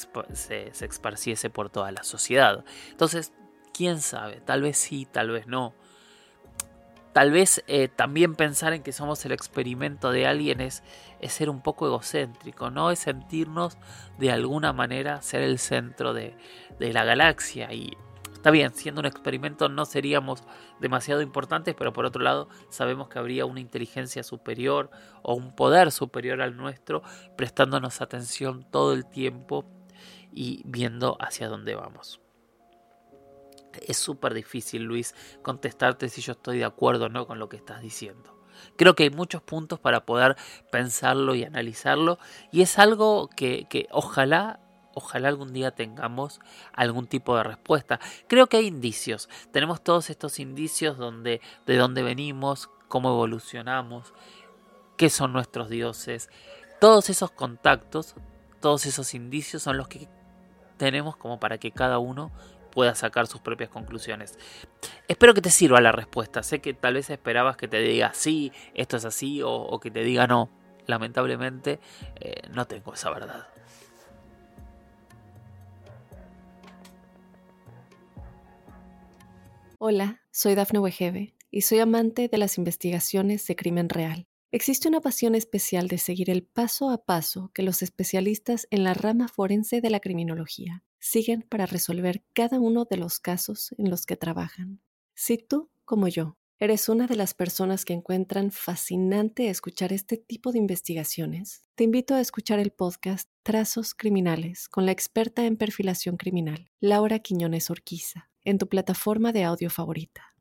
esparciese 0.81 1.49
por 1.49 1.71
toda 1.71 1.91
la 1.91 2.03
sociedad. 2.03 2.65
Entonces, 2.91 3.33
quién 3.73 4.01
sabe, 4.01 4.41
tal 4.41 4.63
vez 4.63 4.79
sí, 4.79 5.07
tal 5.11 5.31
vez 5.31 5.47
no. 5.47 5.75
Tal 7.15 7.31
vez 7.31 7.63
eh, 7.69 7.87
también 7.87 8.35
pensar 8.35 8.73
en 8.73 8.83
que 8.83 8.91
somos 8.91 9.25
el 9.25 9.31
experimento 9.31 10.11
de 10.11 10.27
alguien 10.27 10.61
es, 10.61 10.83
ser 11.29 11.49
un 11.49 11.63
poco 11.63 11.87
egocéntrico, 11.87 12.73
¿no? 12.73 12.91
Es 12.91 12.99
sentirnos 12.99 13.79
de 14.19 14.33
alguna 14.33 14.73
manera 14.73 15.23
ser 15.23 15.43
el 15.43 15.61
centro 15.61 16.13
de, 16.13 16.37
de 16.81 16.93
la 16.93 17.05
galaxia. 17.05 17.73
Y 17.73 17.97
está 18.33 18.51
bien, 18.51 18.75
siendo 18.75 19.01
un 19.01 19.07
experimento 19.07 19.69
no 19.69 19.85
seríamos 19.85 20.43
demasiado 20.81 21.23
importantes, 21.23 21.77
pero 21.79 21.93
por 21.93 22.05
otro 22.05 22.21
lado 22.21 22.49
sabemos 22.69 23.09
que 23.09 23.21
habría 23.21 23.47
una 23.47 23.61
inteligencia 23.61 24.25
superior 24.25 24.91
o 25.23 25.35
un 25.35 25.55
poder 25.55 25.93
superior 25.93 26.43
al 26.43 26.57
nuestro, 26.57 27.05
prestándonos 27.37 28.01
atención 28.01 28.67
todo 28.73 28.93
el 28.93 29.07
tiempo 29.07 29.65
y 30.33 30.63
viendo 30.65 31.17
hacia 31.21 31.49
dónde 31.49 31.77
vamos 31.77 32.24
es 33.87 33.97
súper 33.97 34.35
difícil, 34.35 34.83
Luis, 34.83 35.15
contestarte 35.43 36.09
si 36.09 36.21
yo 36.21 36.33
estoy 36.33 36.59
de 36.59 36.65
acuerdo 36.65 37.07
o 37.07 37.09
no 37.09 37.27
con 37.27 37.39
lo 37.39 37.49
que 37.49 37.57
estás 37.57 37.83
diciendo. 37.83 38.35
Creo 38.77 38.95
que 38.95 39.05
hay 39.05 39.11
muchos 39.11 39.43
puntos 39.43 39.79
para 39.79 40.05
poder 40.05 40.37
pensarlo 40.71 41.35
y 41.35 41.45
analizarlo 41.45 42.19
y 42.53 42.63
es 42.63 42.79
algo 42.79 43.29
que, 43.29 43.67
que 43.69 43.89
ojalá 43.91 44.61
ojalá 44.95 45.29
algún 45.29 45.53
día 45.53 45.73
tengamos 45.73 46.41
algún 46.73 47.07
tipo 47.07 47.37
de 47.37 47.43
respuesta. 47.43 48.01
Creo 48.29 48.47
que 48.47 48.59
hay 48.59 48.67
indicios. 48.67 49.29
Tenemos 49.51 49.83
todos 49.83 50.09
estos 50.09 50.39
indicios 50.39 50.97
donde, 50.97 51.41
de 51.67 51.77
dónde 51.77 52.03
venimos, 52.03 52.71
cómo 52.89 53.11
evolucionamos, 53.11 54.15
qué 54.97 55.11
son 55.11 55.33
nuestros 55.33 55.69
dioses. 55.69 56.31
Todos 56.81 57.11
esos 57.11 57.31
contactos, 57.31 58.15
todos 58.61 58.87
esos 58.87 59.15
indicios 59.15 59.63
son 59.63 59.77
los 59.77 59.89
que 59.89 60.09
tenemos 60.77 61.17
como 61.17 61.39
para 61.39 61.59
que 61.59 61.71
cada 61.71 61.99
uno 61.99 62.33
pueda 62.75 62.95
sacar 62.95 63.27
sus 63.27 63.41
propias 63.41 63.71
conclusiones. 63.71 64.39
Espero 65.09 65.33
que 65.33 65.41
te 65.41 65.51
sirva 65.51 65.81
la 65.81 65.93
respuesta. 65.93 66.43
Sé 66.43 66.61
que 66.61 66.75
tal 66.75 66.95
vez 66.95 67.09
esperabas 67.09 67.57
que 67.57 67.69
te 67.69 67.79
diga 67.79 68.13
sí, 68.13 68.53
esto 68.75 68.97
es 68.97 69.05
así, 69.05 69.41
o, 69.43 69.79
que 69.81 69.91
te 69.91 70.03
diga 70.03 70.27
no. 70.27 70.51
Lamentablemente 70.87 71.81
eh, 72.21 72.43
no 72.51 72.67
tengo 72.67 72.93
esa 72.93 73.11
verdad. 73.11 73.47
Hola, 79.79 80.21
soy 80.31 80.55
Dafne 80.55 80.79
Wegebe 80.79 81.35
y 81.51 81.63
soy 81.63 81.79
amante 81.79 82.29
de 82.29 82.39
las 82.39 82.59
investigaciones 82.59 83.47
de 83.47 83.57
crimen 83.57 83.89
real. 83.89 84.27
Existe 84.51 84.89
una 84.89 85.01
pasión 85.01 85.35
especial 85.35 85.89
de 85.89 85.99
seguir 85.99 86.31
el 86.31 86.45
paso 86.45 86.91
a 86.91 87.05
paso 87.05 87.51
que 87.53 87.63
los 87.63 87.83
especialistas 87.83 88.67
en 88.71 88.85
la 88.85 88.95
rama 88.95 89.29
forense 89.29 89.81
de 89.81 89.91
la 89.91 90.01
criminología 90.01 90.85
siguen 91.05 91.43
para 91.43 91.67
resolver 91.67 92.25
cada 92.33 92.59
uno 92.59 92.87
de 92.87 92.97
los 92.97 93.21
casos 93.21 93.75
en 93.77 93.91
los 93.91 94.07
que 94.07 94.17
trabajan. 94.17 94.81
Si 95.15 95.37
tú, 95.37 95.71
como 95.85 96.09
yo, 96.09 96.37
¿Eres 96.61 96.89
una 96.89 97.09
de 97.09 97.17
las 97.17 97.35
personas 97.35 97.85
que 97.85 97.93
encuentran 97.93 98.53
fascinante 98.53 99.51
escuchar 99.51 99.93
este 99.93 100.17
tipo 100.17 100.53
de 100.53 100.59
investigaciones? 100.59 101.65
Te 101.75 101.83
invito 101.83 102.15
a 102.15 102.21
escuchar 102.21 102.61
el 102.61 102.71
podcast 102.71 103.29
Trazos 103.43 103.93
Criminales 103.93 104.69
con 104.69 104.87
la 104.87 104.93
experta 104.93 105.45
en 105.45 105.57
perfilación 105.57 106.17
criminal, 106.17 106.71
Laura 106.79 107.19
Quiñones 107.19 107.71
Orquiza, 107.71 108.31
en 108.45 108.59
tu 108.59 108.69
plataforma 108.69 109.33
de 109.33 109.43
audio 109.43 109.69
favorita. 109.69 110.33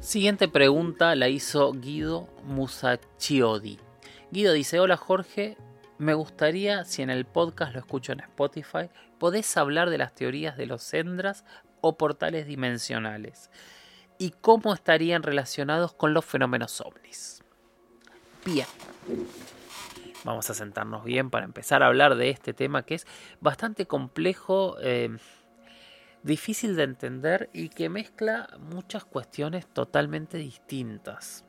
Siguiente 0.00 0.48
pregunta 0.48 1.14
la 1.14 1.28
hizo 1.28 1.72
Guido 1.72 2.28
Musacchiodi. 2.44 3.78
Guido 4.32 4.52
dice, 4.52 4.80
hola 4.80 4.96
Jorge, 4.96 5.56
me 5.98 6.12
gustaría, 6.12 6.84
si 6.84 7.02
en 7.02 7.08
el 7.08 7.24
podcast 7.24 7.72
lo 7.72 7.78
escucho 7.78 8.12
en 8.12 8.20
Spotify, 8.20 8.90
podés 9.18 9.56
hablar 9.56 9.90
de 9.90 9.98
las 9.98 10.14
teorías 10.14 10.56
de 10.56 10.66
los 10.66 10.82
Sendras 10.82 11.44
o 11.80 11.96
portales 11.96 12.46
dimensionales 12.46 13.50
y 14.18 14.30
cómo 14.30 14.74
estarían 14.74 15.22
relacionados 15.22 15.94
con 15.94 16.14
los 16.14 16.24
fenómenos 16.24 16.80
ovnis. 16.80 17.42
Bien. 18.44 18.66
Vamos 20.24 20.50
a 20.50 20.54
sentarnos 20.54 21.04
bien 21.04 21.30
para 21.30 21.44
empezar 21.44 21.82
a 21.82 21.86
hablar 21.86 22.16
de 22.16 22.30
este 22.30 22.52
tema 22.52 22.84
que 22.84 22.96
es 22.96 23.06
bastante 23.40 23.86
complejo, 23.86 24.76
eh, 24.80 25.16
difícil 26.22 26.74
de 26.74 26.82
entender 26.82 27.48
y 27.52 27.68
que 27.68 27.88
mezcla 27.88 28.48
muchas 28.58 29.04
cuestiones 29.04 29.66
totalmente 29.68 30.38
distintas. 30.38 31.45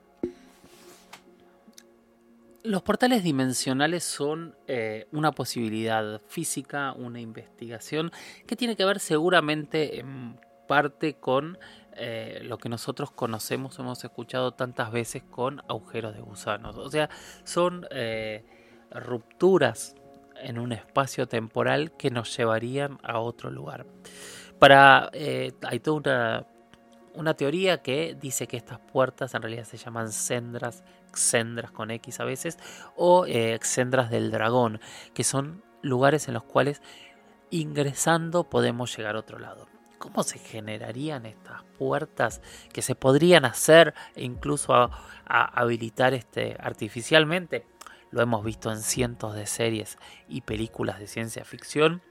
Los 2.68 2.82
portales 2.82 3.24
dimensionales 3.24 4.04
son 4.04 4.54
eh, 4.68 5.08
una 5.14 5.32
posibilidad 5.32 6.20
física, 6.28 6.92
una 6.92 7.22
investigación 7.22 8.12
que 8.46 8.58
tiene 8.58 8.76
que 8.76 8.84
ver 8.84 9.00
seguramente 9.00 10.02
en 10.02 10.38
parte 10.68 11.14
con 11.14 11.58
eh, 11.94 12.42
lo 12.44 12.58
que 12.58 12.68
nosotros 12.68 13.10
conocemos, 13.12 13.80
hemos 13.80 14.04
escuchado 14.04 14.52
tantas 14.52 14.92
veces 14.92 15.24
con 15.24 15.62
agujeros 15.70 16.14
de 16.14 16.20
gusanos. 16.20 16.76
O 16.76 16.92
sea, 16.92 17.10
son 17.46 17.88
eh, 17.90 18.44
rupturas 18.92 19.96
en 20.36 20.60
un 20.60 20.74
espacio 20.74 21.26
temporal 21.26 21.96
que 21.96 22.10
nos 22.10 22.36
llevarían 22.36 23.00
a 23.02 23.20
otro 23.20 23.50
lugar. 23.50 23.86
Para, 24.60 25.10
hay 25.14 25.80
toda 25.80 25.98
una, 25.98 26.48
una 27.14 27.34
teoría 27.34 27.82
que 27.82 28.18
dice 28.20 28.46
que 28.46 28.58
estas 28.58 28.80
puertas 28.80 29.34
en 29.36 29.42
realidad 29.42 29.64
se 29.64 29.78
llaman 29.78 30.12
sendras 30.12 30.84
Xendras 31.14 31.72
con 31.72 31.92
X 31.92 32.20
a 32.20 32.26
veces, 32.26 32.58
o 32.96 33.26
eh, 33.26 33.58
Xendras 33.62 34.10
del 34.10 34.32
dragón, 34.32 34.80
que 35.14 35.24
son 35.24 35.64
lugares 35.82 36.28
en 36.28 36.34
los 36.34 36.44
cuales 36.44 36.82
ingresando 37.50 38.44
podemos 38.44 38.96
llegar 38.96 39.16
a 39.16 39.20
otro 39.20 39.40
lado. 39.40 39.68
¿Cómo 39.98 40.24
se 40.24 40.38
generarían 40.38 41.26
estas 41.26 41.64
puertas 41.78 42.42
que 42.72 42.82
se 42.82 42.94
podrían 42.94 43.46
hacer 43.46 43.96
e 44.16 44.24
incluso 44.24 44.74
a, 44.76 44.92
habilitar 45.26 46.14
este, 46.14 46.56
artificialmente? 46.60 47.66
Lo 48.12 48.22
hemos 48.22 48.44
visto 48.44 48.72
en 48.72 48.82
cientos 48.82 49.36
de 49.36 49.46
series 49.46 49.98
y 50.30 50.42
películas 50.42 51.00
de 51.00 51.08
ciencia 51.08 51.44
ficción. 51.44 52.02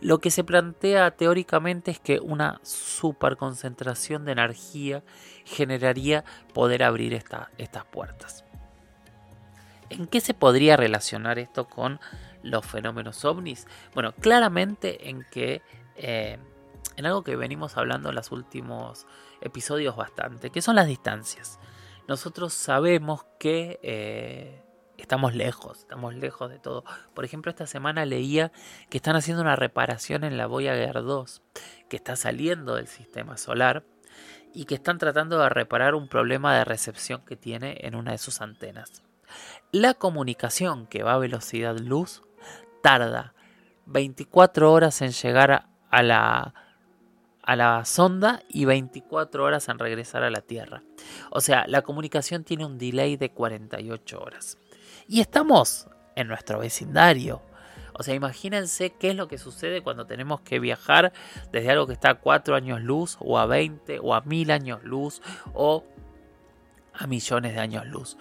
Lo 0.00 0.18
que 0.18 0.30
se 0.30 0.44
plantea 0.44 1.10
teóricamente 1.12 1.90
es 1.90 1.98
que 1.98 2.20
una 2.20 2.60
superconcentración 2.62 4.24
de 4.24 4.32
energía 4.32 5.02
generaría 5.44 6.24
poder 6.52 6.82
abrir 6.82 7.14
estas 7.14 7.84
puertas. 7.86 8.44
¿En 9.90 10.06
qué 10.06 10.20
se 10.20 10.34
podría 10.34 10.76
relacionar 10.76 11.38
esto 11.38 11.68
con 11.68 12.00
los 12.42 12.64
fenómenos 12.64 13.24
ovnis? 13.24 13.66
Bueno, 13.94 14.12
claramente 14.12 15.08
en 15.10 15.24
que 15.30 15.62
eh, 15.96 16.38
en 16.96 17.06
algo 17.06 17.22
que 17.22 17.36
venimos 17.36 17.76
hablando 17.76 18.08
en 18.08 18.14
los 18.14 18.32
últimos 18.32 19.06
episodios 19.40 19.96
bastante, 19.96 20.50
que 20.50 20.62
son 20.62 20.76
las 20.76 20.86
distancias. 20.86 21.58
Nosotros 22.08 22.52
sabemos 22.52 23.24
que 23.38 23.80
eh, 23.82 24.63
estamos 25.04 25.34
lejos, 25.34 25.80
estamos 25.80 26.14
lejos 26.14 26.50
de 26.50 26.58
todo. 26.58 26.82
Por 27.14 27.24
ejemplo, 27.24 27.50
esta 27.50 27.66
semana 27.66 28.06
leía 28.06 28.52
que 28.88 28.96
están 28.96 29.16
haciendo 29.16 29.42
una 29.42 29.54
reparación 29.54 30.24
en 30.24 30.36
la 30.38 30.46
Voyager 30.46 31.02
2, 31.02 31.42
que 31.88 31.96
está 31.96 32.16
saliendo 32.16 32.76
del 32.76 32.88
sistema 32.88 33.36
solar 33.36 33.84
y 34.54 34.64
que 34.64 34.76
están 34.76 34.98
tratando 34.98 35.38
de 35.38 35.48
reparar 35.50 35.94
un 35.94 36.08
problema 36.08 36.56
de 36.56 36.64
recepción 36.64 37.22
que 37.26 37.36
tiene 37.36 37.78
en 37.80 37.94
una 37.94 38.12
de 38.12 38.18
sus 38.18 38.40
antenas. 38.40 39.02
La 39.72 39.94
comunicación 39.94 40.86
que 40.86 41.02
va 41.02 41.14
a 41.14 41.18
velocidad 41.18 41.78
luz 41.78 42.22
tarda 42.82 43.34
24 43.86 44.72
horas 44.72 45.02
en 45.02 45.10
llegar 45.10 45.66
a 45.90 46.02
la, 46.02 46.54
a 47.42 47.56
la 47.56 47.84
sonda 47.84 48.42
y 48.48 48.64
24 48.64 49.44
horas 49.44 49.68
en 49.68 49.78
regresar 49.78 50.22
a 50.22 50.30
la 50.30 50.40
Tierra. 50.40 50.82
O 51.30 51.40
sea, 51.40 51.66
la 51.68 51.82
comunicación 51.82 52.44
tiene 52.44 52.64
un 52.64 52.78
delay 52.78 53.16
de 53.16 53.32
48 53.32 54.18
horas. 54.18 54.56
Y 55.06 55.20
estamos 55.20 55.88
en 56.16 56.28
nuestro 56.28 56.58
vecindario. 56.58 57.42
O 57.92 58.02
sea, 58.02 58.14
imagínense 58.14 58.90
qué 58.90 59.10
es 59.10 59.16
lo 59.16 59.28
que 59.28 59.38
sucede 59.38 59.82
cuando 59.82 60.06
tenemos 60.06 60.40
que 60.40 60.58
viajar 60.58 61.12
desde 61.52 61.70
algo 61.70 61.86
que 61.86 61.92
está 61.92 62.10
a 62.10 62.14
4 62.20 62.56
años 62.56 62.80
luz, 62.82 63.16
o 63.20 63.38
a 63.38 63.46
20, 63.46 64.00
o 64.00 64.14
a 64.14 64.22
1000 64.22 64.50
años 64.50 64.82
luz, 64.82 65.22
o 65.52 65.84
a 66.92 67.06
millones 67.06 67.54
de 67.54 67.60
años 67.60 67.86
luz. 67.86 68.16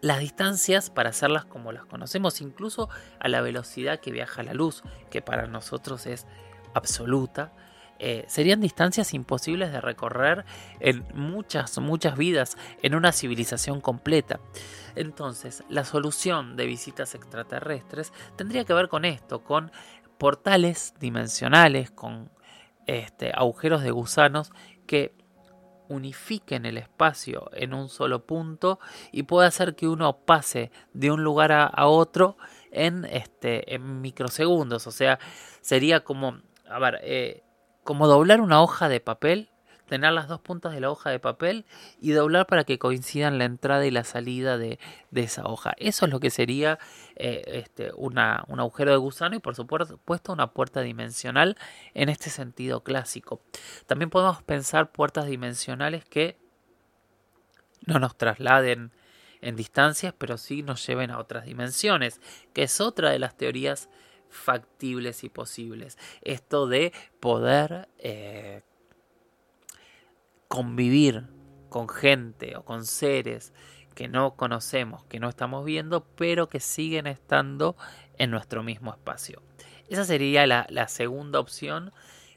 Las 0.00 0.18
distancias, 0.20 0.90
para 0.90 1.10
hacerlas 1.10 1.44
como 1.44 1.72
las 1.72 1.84
conocemos, 1.84 2.40
incluso 2.40 2.88
a 3.20 3.28
la 3.28 3.40
velocidad 3.40 4.00
que 4.00 4.12
viaja 4.12 4.42
la 4.42 4.54
luz, 4.54 4.82
que 5.10 5.22
para 5.22 5.46
nosotros 5.46 6.06
es 6.06 6.26
absoluta, 6.74 7.52
eh, 7.98 8.24
serían 8.26 8.60
distancias 8.60 9.14
imposibles 9.14 9.72
de 9.72 9.80
recorrer 9.80 10.44
en 10.80 11.04
muchas, 11.14 11.78
muchas 11.78 12.16
vidas, 12.16 12.56
en 12.82 12.94
una 12.94 13.12
civilización 13.12 13.80
completa. 13.80 14.40
Entonces, 14.94 15.64
la 15.68 15.84
solución 15.84 16.56
de 16.56 16.66
visitas 16.66 17.14
extraterrestres 17.14 18.12
tendría 18.36 18.64
que 18.64 18.74
ver 18.74 18.88
con 18.88 19.04
esto, 19.04 19.44
con 19.44 19.70
portales 20.18 20.94
dimensionales, 21.00 21.90
con 21.90 22.30
este, 22.86 23.32
agujeros 23.32 23.82
de 23.82 23.90
gusanos 23.90 24.52
que 24.86 25.14
unifiquen 25.88 26.66
el 26.66 26.78
espacio 26.78 27.50
en 27.52 27.74
un 27.74 27.88
solo 27.88 28.24
punto 28.26 28.80
y 29.12 29.24
pueda 29.24 29.48
hacer 29.48 29.76
que 29.76 29.86
uno 29.86 30.18
pase 30.24 30.70
de 30.92 31.10
un 31.10 31.22
lugar 31.22 31.52
a, 31.52 31.86
otro 31.86 32.36
en, 32.70 33.04
este, 33.04 33.74
en 33.74 34.00
microsegundos. 34.00 34.86
O 34.86 34.90
sea, 34.90 35.18
sería 35.60 36.02
como, 36.02 36.40
a 36.68 36.78
ver, 36.78 37.00
eh, 37.02 37.42
como 37.84 38.06
doblar 38.06 38.40
una 38.40 38.62
hoja 38.62 38.88
de 38.88 39.00
papel, 39.00 39.48
tener 39.92 40.12
las 40.12 40.26
dos 40.26 40.40
puntas 40.40 40.72
de 40.72 40.80
la 40.80 40.90
hoja 40.90 41.10
de 41.10 41.18
papel 41.18 41.66
y 42.00 42.12
doblar 42.12 42.46
para 42.46 42.64
que 42.64 42.78
coincidan 42.78 43.36
la 43.36 43.44
entrada 43.44 43.84
y 43.84 43.90
la 43.90 44.04
salida 44.04 44.56
de, 44.56 44.78
esa 45.14 45.44
hoja. 45.44 45.74
Eso 45.76 46.06
es 46.06 46.12
lo 46.12 46.18
que 46.18 46.30
sería 46.30 46.78
eh, 47.16 47.42
este, 47.46 47.92
un 47.94 48.18
agujero 48.18 48.92
de 48.92 48.96
gusano 48.96 49.36
y 49.36 49.40
por 49.40 49.54
supuesto 49.54 50.32
una 50.32 50.52
puerta 50.52 50.80
dimensional 50.80 51.58
en 51.92 52.08
este 52.08 52.30
sentido 52.30 52.82
clásico. 52.82 53.42
También 53.86 54.08
podemos 54.08 54.42
pensar 54.42 54.92
puertas 54.92 55.26
dimensionales 55.26 56.06
que 56.06 56.38
no 57.84 57.98
nos 57.98 58.16
trasladen 58.16 58.92
en 59.42 59.56
distancias, 59.56 60.14
pero 60.16 60.38
sí 60.38 60.62
nos 60.62 60.86
lleven 60.86 61.10
a 61.10 61.18
otras 61.18 61.44
dimensiones, 61.44 62.20
que 62.54 62.62
es 62.62 62.80
otra 62.80 63.10
de 63.10 63.18
las 63.18 63.36
teorías 63.36 63.90
factibles 64.32 65.24
y 65.24 65.28
posibles. 65.28 65.98
Esto 66.22 66.66
de 66.66 66.92
poder 67.20 67.88
eh, 67.98 68.62
convivir 70.48 71.28
con 71.68 71.88
gente 71.88 72.56
o 72.56 72.64
con 72.64 72.84
seres 72.84 73.52
que 73.94 74.08
no 74.08 74.36
conocemos, 74.36 75.04
que 75.04 75.20
no 75.20 75.28
estamos 75.28 75.64
viendo, 75.64 76.04
pero 76.16 76.48
que 76.48 76.60
siguen 76.60 77.06
estando 77.06 77.76
en 78.18 78.30
nuestro 78.30 78.62
mismo 78.62 78.90
espacio. 78.90 79.42
Esa 79.88 80.04
sería 80.04 80.46
la, 80.46 80.88
segunda 80.88 81.38
opción, 81.38 81.92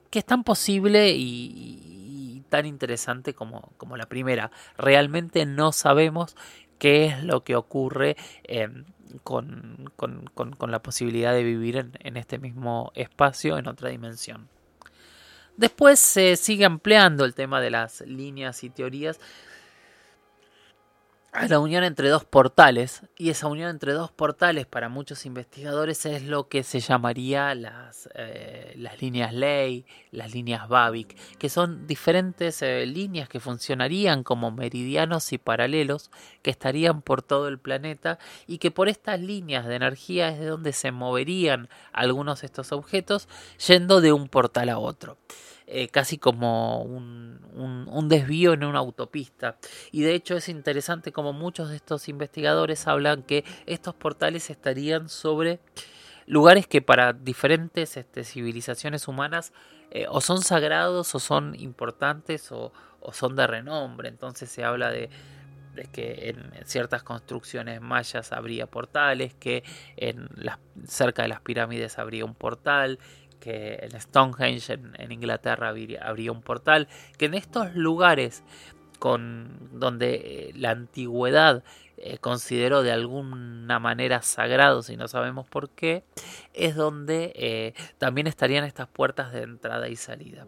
que 0.10 0.20
es 0.20 0.26
tan 0.26 0.44
posible 0.44 1.14
y, 1.16 2.44
tan 2.50 2.66
interesante 2.66 3.34
como, 3.34 3.74
como, 3.78 3.98
la 3.98 4.06
primera. 4.06 4.52
Realmente 4.78 5.46
no 5.46 5.72
sabemos 5.72 6.36
qué 6.78 7.08
es 7.08 7.24
lo 7.24 7.44
que 7.44 7.56
ocurre 7.56 8.16
em, 8.44 8.86
con, 9.24 9.92
la 10.68 10.82
posibilidad 10.82 11.34
de 11.34 11.44
vivir 11.44 11.90
en, 12.00 12.18
este 12.18 12.38
mismo 12.38 12.92
espacio, 12.96 13.58
en 13.58 13.68
otra 13.68 13.90
dimensión. 13.90 14.48
Después 15.58 16.00
se 16.00 16.36
sigue 16.36 16.66
ampliando 16.66 17.24
el 17.26 17.34
tema 17.34 17.62
de 17.62 17.70
las 17.70 18.02
líneas 18.02 18.64
y 18.64 18.70
teorías 18.70 19.20
la 21.44 21.60
unión 21.60 21.84
entre 21.84 22.10
dos 22.10 22.24
portales 22.24 23.02
y 23.18 23.30
esa 23.30 23.48
unión 23.48 23.70
entre 23.70 23.94
dos 23.94 24.10
portales 24.12 24.66
para 24.66 24.90
muchos 24.90 25.26
investigadores 25.26 26.06
es 26.06 26.24
lo 26.24 26.48
que 26.48 26.64
se 26.64 26.80
llamaría 26.80 27.54
las, 27.56 28.10
eh, 28.16 28.74
las 28.78 29.02
líneas 29.02 29.34
Ley, 29.34 29.86
las 30.12 30.34
líneas 30.34 30.68
Babic, 30.70 31.16
que 31.38 31.50
son 31.50 31.88
diferentes 31.88 32.62
eh, 32.62 32.86
líneas 32.86 33.28
que 33.28 33.40
funcionarían 33.40 34.24
como 34.24 34.50
meridianos 34.52 35.34
y 35.34 35.38
paralelos 35.38 36.10
que 36.42 36.52
estarían 36.52 37.02
por 37.02 37.22
todo 37.22 37.48
el 37.48 37.60
planeta 37.60 38.18
y 38.48 38.58
que 38.58 38.72
por 38.72 38.88
estas 38.88 39.20
líneas 39.20 39.66
de 39.66 39.76
energía 39.76 40.30
es 40.30 40.40
de 40.40 40.46
donde 40.46 40.74
se 40.74 40.92
moverían 40.92 41.70
algunos 41.92 42.42
de 42.42 42.48
estos 42.48 42.72
objetos 42.72 43.28
yendo 43.68 44.02
de 44.02 44.14
un 44.14 44.30
portal 44.30 44.70
a 44.70 44.80
otro. 44.80 45.18
Eh, 45.68 45.88
casi 45.88 46.18
como 46.18 46.84
un, 46.84 47.40
un, 47.56 48.08
desvío 48.08 48.54
en 48.54 48.64
una 48.64 48.80
autopista. 48.80 49.58
Y 49.92 50.02
de 50.02 50.14
hecho 50.14 50.36
es 50.36 50.48
interesante 50.48 51.12
como 51.12 51.34
muchos 51.34 51.70
de 51.70 51.76
estos 51.78 52.08
investigadores 52.08 52.88
hablan 52.88 53.24
que 53.24 53.44
estos 53.66 53.96
portales 53.96 54.50
estarían 54.50 55.10
sobre 55.10 55.60
lugares 56.28 56.68
que 56.68 56.82
para 56.82 57.14
diferentes 57.14 57.98
este, 57.98 58.24
civilizaciones 58.24 59.08
humanas 59.08 59.54
eh, 59.92 60.06
o 60.10 60.22
son 60.22 60.42
sagrados 60.42 61.14
o 61.16 61.20
son 61.20 61.56
importantes 61.60 62.52
o, 62.52 62.72
son 63.12 63.36
de 63.36 63.48
renombre. 63.48 64.10
Entonces 64.10 64.50
se 64.50 64.64
habla 64.64 64.90
de, 64.90 65.10
que 65.92 66.30
en 66.30 66.66
ciertas 66.66 67.04
construcciones 67.04 67.82
mayas 67.82 68.32
habría 68.32 68.66
portales, 68.66 69.34
que 69.36 69.64
en 69.98 70.28
las, 70.36 70.58
cerca 70.88 71.22
de 71.22 71.28
las 71.28 71.42
pirámides 71.42 72.00
habría 72.00 72.26
un 72.26 72.34
portal, 72.34 72.98
que 73.46 73.78
en 73.80 74.02
Stonehenge 74.02 74.74
en, 74.74 75.12
Inglaterra 75.12 75.70
habría, 75.70 76.32
un 76.32 76.42
portal, 76.42 76.88
que 77.20 77.26
en 77.26 77.36
estos 77.36 77.76
lugares 77.76 78.44
con 78.98 79.70
donde 79.72 80.16
eh, 80.16 80.52
la 80.56 80.72
antigüedad 80.72 81.64
eh, 81.98 82.18
considero 82.18 82.82
de 82.82 82.92
alguna 82.92 83.78
manera 83.78 84.24
sagrado, 84.24 84.82
si 84.82 84.98
no 84.98 85.08
sabemos 85.08 85.48
por 85.48 85.70
qué, 85.70 86.04
es 86.54 86.76
donde 86.76 87.34
eh, 87.36 87.76
también 88.00 88.26
estarían 88.26 88.64
estas 88.64 88.88
puertas 88.88 89.32
de 89.32 89.44
entrada 89.44 89.90
y 89.90 89.96
salida. 89.96 90.48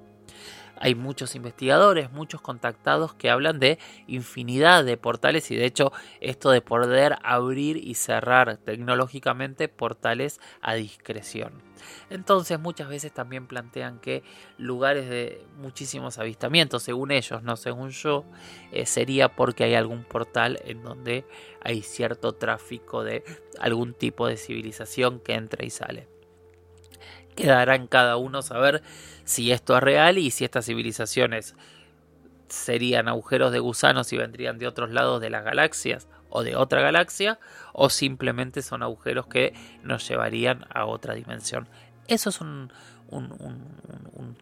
Hay 0.80 0.96
muchos 0.96 1.36
investigadores, 1.36 2.12
muchos 2.12 2.42
contactados 2.42 3.14
que 3.14 3.30
hablan 3.30 3.60
de 3.60 3.80
infinidad 4.08 4.84
de 4.84 4.98
portales 4.98 5.50
y 5.52 5.56
de 5.56 5.66
hecho 5.66 5.92
esto 6.22 6.52
de 6.52 6.62
poder 6.62 7.18
abrir 7.24 7.78
y 7.78 7.96
cerrar 7.96 8.58
tecnológicamente 8.58 9.68
portales 9.68 10.40
a 10.62 10.76
discreción. 10.76 11.62
Entonces 12.10 12.60
muchas 12.60 12.90
veces 12.90 13.14
también 13.14 13.48
plantean 13.48 14.00
que 14.00 14.24
lugares 14.58 15.10
de 15.10 15.46
muchísimos 15.58 16.18
avistamientos, 16.18 16.84
según 16.84 17.12
ellos, 17.12 17.44
no 17.44 17.56
según 17.56 17.92
yo, 17.92 18.26
eh, 18.72 18.86
sería 18.86 19.36
porque 19.36 19.64
hay 19.64 19.76
algún 19.76 20.04
portal 20.04 20.60
en 20.66 20.84
donde 20.84 21.26
hay 21.62 21.82
cierto 21.82 22.34
tráfico 22.34 23.04
de 23.04 23.24
algún 23.60 23.94
tipo 23.94 24.28
de 24.28 24.38
civilización 24.38 25.20
que 25.20 25.34
entra 25.34 25.66
y 25.66 25.70
sale. 25.70 26.17
Quedará 27.38 27.76
en 27.76 27.88
cada 27.88 28.18
uno 28.18 28.42
saber 28.42 28.82
si 29.24 29.52
esto 29.52 29.78
es 29.78 29.84
real 29.84 30.18
y 30.18 30.32
si 30.32 30.44
estas 30.44 30.66
civilizaciones 30.66 31.56
serían 32.50 33.08
agujeros 33.08 33.52
de 33.52 33.60
gusanos 33.60 34.12
y 34.12 34.18
vendrían 34.18 34.58
de 34.58 34.68
otros 34.68 34.90
lados 34.90 35.22
de 35.22 35.30
las 35.30 35.44
galaxias 35.44 36.08
o 36.30 36.44
de 36.44 36.56
otra 36.56 36.82
galaxia 36.82 37.40
o 37.74 37.90
simplemente 37.90 38.62
son 38.62 38.82
agujeros 38.82 39.28
que 39.28 39.54
nos 39.84 40.08
llevarían 40.08 40.66
a 40.74 40.86
otra 40.86 41.14
dimensión. 41.14 41.70
Eso 42.08 42.30
es 42.30 42.42
un, 42.42 42.72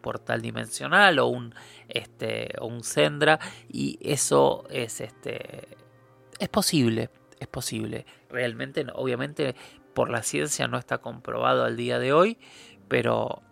portal 0.00 0.40
dimensional 0.40 1.18
o 1.18 1.26
un, 1.26 1.54
este, 1.88 2.48
un 2.62 2.82
Sendra 2.82 3.38
y 3.68 3.98
eso 4.00 4.64
es, 4.70 5.00
este, 5.02 5.68
es 6.38 6.48
posible, 6.48 7.10
es 7.40 7.48
posible. 7.48 8.06
Realmente, 8.30 8.86
obviamente, 8.94 9.54
por 9.94 10.10
la 10.10 10.22
ciencia 10.22 10.68
no 10.68 10.78
está 10.78 10.98
comprobado 10.98 11.64
al 11.64 11.76
día 11.76 11.98
de 11.98 12.12
hoy, 12.12 12.38
pero 12.88 13.42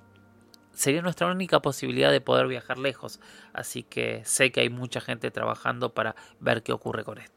sería 0.72 1.02
nuestra 1.02 1.26
única 1.28 1.60
posibilidad 1.60 2.10
de 2.10 2.20
poder 2.20 2.46
viajar 2.46 2.78
lejos. 2.78 3.20
Así 3.52 3.82
que 3.82 4.22
sé 4.24 4.52
que 4.52 4.60
hay 4.60 4.70
mucha 4.70 5.00
gente 5.00 5.30
trabajando 5.30 5.94
para 5.94 6.14
ver 6.40 6.62
qué 6.62 6.72
ocurre 6.72 7.04
con 7.04 7.18
esto. 7.18 7.33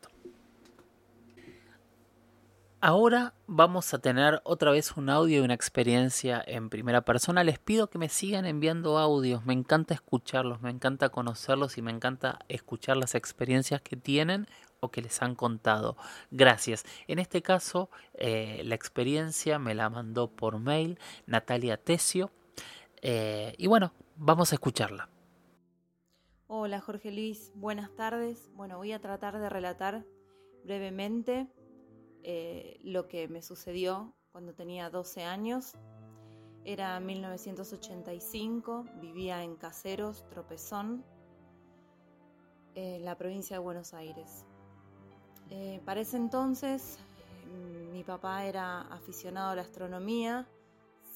Ahora 2.80 3.34
vamos 3.48 3.92
a 3.96 3.98
tener 3.98 4.40
otra 4.44 4.70
vez 4.70 4.96
un 4.98 5.10
audio 5.10 5.40
y 5.40 5.44
una 5.44 5.56
experiencia 5.56 6.44
en 6.46 6.70
primera 6.70 7.02
persona. 7.02 7.44
Les 7.44 7.58
pido 7.58 7.90
que 7.90 7.98
me 7.98 8.08
sigan 8.08 8.46
enviando 8.46 9.00
audios. 9.00 9.44
Me 9.48 9.54
encanta 9.54 9.96
escucharlos, 9.96 10.62
me 10.62 10.70
encanta 10.70 11.10
conocerlos 11.10 11.80
y 11.80 11.82
me 11.82 11.90
encanta 11.90 12.38
escuchar 12.50 12.98
las 12.98 13.16
experiencias 13.16 13.82
que 13.82 13.98
tienen 13.98 14.46
o 14.80 14.92
que 14.92 15.02
les 15.02 15.24
han 15.24 15.34
contado. 15.34 15.98
Gracias. 16.30 16.86
En 17.08 17.18
este 17.18 17.42
caso, 17.42 17.90
eh, 18.14 18.62
la 18.64 18.76
experiencia 18.76 19.58
me 19.58 19.74
la 19.74 19.90
mandó 19.90 20.30
por 20.30 20.60
mail 20.60 21.00
Natalia 21.26 21.78
Tesio. 21.78 22.30
Eh, 23.02 23.56
y 23.58 23.66
bueno, 23.66 23.92
vamos 24.18 24.52
a 24.52 24.56
escucharla. 24.56 25.10
Hola 26.46 26.80
Jorge 26.80 27.12
Luis, 27.12 27.52
buenas 27.56 27.96
tardes. 27.96 28.52
Bueno, 28.54 28.78
voy 28.78 28.92
a 28.92 29.02
tratar 29.02 29.40
de 29.40 29.50
relatar 29.50 30.06
brevemente 30.64 31.48
eh, 32.24 32.80
lo 32.84 33.08
que 33.08 33.28
me 33.28 33.42
sucedió 33.42 34.14
cuando 34.32 34.54
tenía 34.54 34.90
12 34.90 35.24
años. 35.24 35.74
Era 36.64 37.00
1985, 37.00 38.86
vivía 39.00 39.44
en 39.44 39.56
Caseros, 39.56 40.28
Tropezón, 40.30 41.06
en 42.76 43.06
la 43.06 43.18
provincia 43.18 43.58
de 43.58 43.64
Buenos 43.64 43.94
Aires. 43.94 44.46
Eh, 45.50 45.82
para 45.86 46.02
ese 46.02 46.18
entonces 46.18 47.00
mm, 47.46 47.92
mi 47.94 48.04
papá 48.04 48.46
era 48.46 48.82
aficionado 48.82 49.52
a 49.52 49.56
la 49.56 49.62
astronomía, 49.62 50.46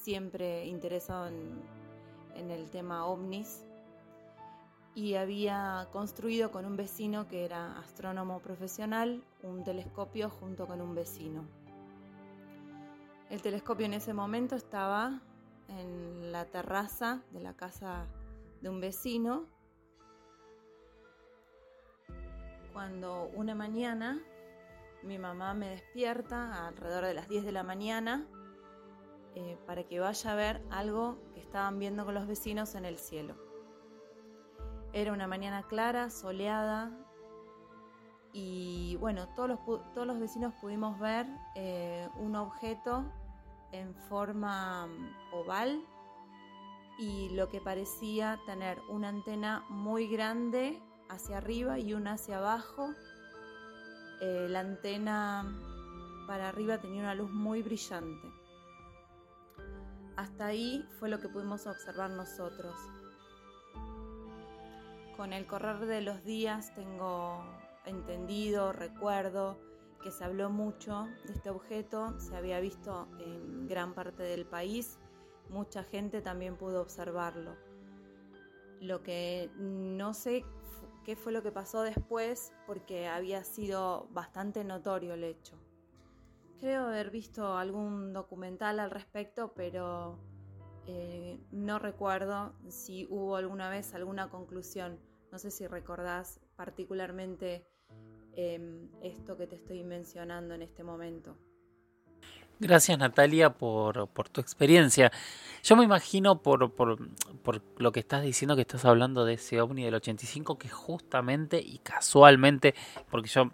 siempre 0.02 0.66
interesado 0.66 1.28
en 1.28 2.50
el 2.50 2.70
tema 2.70 3.06
ovnis 3.06 3.64
y 4.94 5.14
había 5.14 5.88
construido 5.92 6.50
con 6.50 6.66
un 6.66 6.76
vecino 6.76 7.26
que 7.26 7.44
era 7.44 7.78
astrónomo 7.78 8.40
profesional 8.40 9.22
un 9.42 9.64
telescopio 9.64 10.28
junto 10.28 10.66
con 10.66 10.80
un 10.80 10.94
vecino. 10.94 11.44
El 13.30 13.40
telescopio 13.40 13.86
en 13.86 13.94
ese 13.94 14.12
momento 14.12 14.54
estaba 14.56 15.20
en 15.68 16.32
la 16.32 16.44
terraza 16.44 17.22
de 17.30 17.40
la 17.40 17.54
casa 17.54 18.06
de 18.60 18.68
un 18.68 18.80
vecino 18.80 19.46
cuando 22.72 23.30
una 23.34 23.54
mañana 23.54 24.20
mi 25.02 25.18
mamá 25.18 25.54
me 25.54 25.68
despierta 25.68 26.68
alrededor 26.68 27.04
de 27.06 27.14
las 27.14 27.28
10 27.28 27.44
de 27.44 27.52
la 27.52 27.62
mañana 27.62 28.26
eh, 29.34 29.56
para 29.66 29.84
que 29.84 29.98
vaya 29.98 30.32
a 30.32 30.34
ver 30.34 30.62
algo 30.70 31.18
que 31.34 31.40
estaban 31.40 31.78
viendo 31.78 32.04
con 32.04 32.14
los 32.14 32.26
vecinos 32.26 32.74
en 32.74 32.84
el 32.84 32.98
cielo. 32.98 33.51
Era 34.92 35.12
una 35.12 35.26
mañana 35.26 35.62
clara, 35.62 36.10
soleada, 36.10 36.90
y 38.32 38.96
bueno, 38.96 39.28
todos 39.34 39.48
los, 39.48 39.58
todos 39.92 40.06
los 40.06 40.18
vecinos 40.18 40.54
pudimos 40.60 40.98
ver 40.98 41.26
eh, 41.54 42.08
un 42.16 42.34
objeto 42.34 43.04
en 43.72 43.94
forma 44.08 44.86
mm, 44.86 45.34
oval 45.34 45.84
y 46.98 47.28
lo 47.30 47.48
que 47.48 47.60
parecía 47.60 48.40
tener 48.46 48.80
una 48.88 49.08
antena 49.08 49.64
muy 49.68 50.08
grande 50.08 50.82
hacia 51.10 51.38
arriba 51.38 51.78
y 51.78 51.92
una 51.92 52.12
hacia 52.14 52.38
abajo. 52.38 52.94
Eh, 54.22 54.46
la 54.48 54.60
antena 54.60 55.44
para 56.26 56.48
arriba 56.48 56.78
tenía 56.78 57.02
una 57.02 57.14
luz 57.14 57.30
muy 57.30 57.62
brillante. 57.62 58.28
Hasta 60.16 60.46
ahí 60.46 60.86
fue 60.98 61.08
lo 61.10 61.20
que 61.20 61.28
pudimos 61.28 61.66
observar 61.66 62.10
nosotros. 62.10 62.74
Con 65.16 65.32
el 65.32 65.46
correr 65.46 65.86
de 65.86 66.00
los 66.00 66.24
días 66.24 66.74
tengo 66.74 67.44
entendido, 67.84 68.72
recuerdo 68.72 69.58
que 70.02 70.10
se 70.10 70.24
habló 70.24 70.50
mucho 70.50 71.06
de 71.26 71.34
este 71.34 71.50
objeto, 71.50 72.18
se 72.18 72.36
había 72.36 72.58
visto 72.60 73.08
en 73.20 73.68
gran 73.68 73.94
parte 73.94 74.22
del 74.22 74.46
país, 74.46 74.98
mucha 75.48 75.84
gente 75.84 76.22
también 76.22 76.56
pudo 76.56 76.80
observarlo. 76.80 77.56
Lo 78.80 79.02
que 79.02 79.50
no 79.56 80.12
sé 80.12 80.44
qué 81.04 81.14
fue 81.14 81.32
lo 81.32 81.42
que 81.42 81.52
pasó 81.52 81.82
después 81.82 82.52
porque 82.66 83.06
había 83.06 83.44
sido 83.44 84.08
bastante 84.10 84.64
notorio 84.64 85.14
el 85.14 85.24
hecho. 85.24 85.56
Creo 86.58 86.86
haber 86.86 87.10
visto 87.10 87.56
algún 87.56 88.12
documental 88.12 88.80
al 88.80 88.90
respecto, 88.90 89.52
pero 89.54 90.18
eh, 90.86 91.38
no 91.52 91.78
recuerdo 91.78 92.54
si 92.68 93.06
hubo 93.08 93.36
alguna 93.36 93.68
vez 93.68 93.94
alguna 93.94 94.28
conclusión. 94.28 94.98
No 95.30 95.38
sé 95.38 95.50
si 95.50 95.66
recordás 95.66 96.40
particularmente 96.56 97.66
em, 98.34 98.88
esto 99.02 99.36
que 99.36 99.46
te 99.46 99.56
estoy 99.56 99.84
mencionando 99.84 100.54
en 100.54 100.62
este 100.62 100.82
momento. 100.82 101.36
Gracias 102.58 102.96
Natalia 102.96 103.50
por, 103.50 104.08
tu 104.30 104.40
experiencia. 104.40 105.10
Yo 105.64 105.74
me 105.76 105.84
imagino 105.84 106.42
por, 106.42 106.70
lo 107.78 107.92
que 107.92 108.00
estás 108.00 108.22
diciendo 108.22 108.54
que 108.54 108.62
estás 108.62 108.84
hablando 108.84 109.24
de 109.24 109.34
ese 109.34 109.60
ovni 109.60 109.84
del 109.84 109.94
85 109.94 110.58
que 110.58 110.68
justamente 110.68 111.60
y 111.60 111.78
casualmente, 111.78 112.74
porque 113.10 113.28
yo 113.28 113.50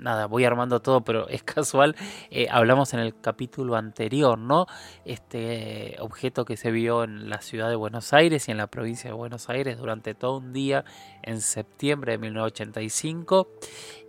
nada, 0.00 0.26
voy 0.26 0.44
armando 0.44 0.80
todo, 0.80 1.02
pero 1.02 1.28
es 1.28 1.42
casual. 1.42 1.96
Eh, 2.30 2.48
hablamos 2.50 2.94
en 2.94 3.00
el 3.00 3.18
capítulo 3.20 3.76
anterior, 3.76 4.38
¿no? 4.38 4.66
Este 5.04 5.96
objeto 6.00 6.44
que 6.44 6.56
se 6.56 6.70
vio 6.70 7.04
en 7.04 7.28
la 7.30 7.40
ciudad 7.40 7.68
de 7.68 7.76
Buenos 7.76 8.12
Aires 8.12 8.48
y 8.48 8.50
en 8.50 8.56
la 8.56 8.66
provincia 8.66 9.10
de 9.10 9.14
Buenos 9.14 9.48
Aires 9.48 9.78
durante 9.78 10.14
todo 10.14 10.38
un 10.38 10.52
día 10.52 10.84
en 11.22 11.40
septiembre 11.40 12.12
de 12.12 12.18
1985 12.18 13.48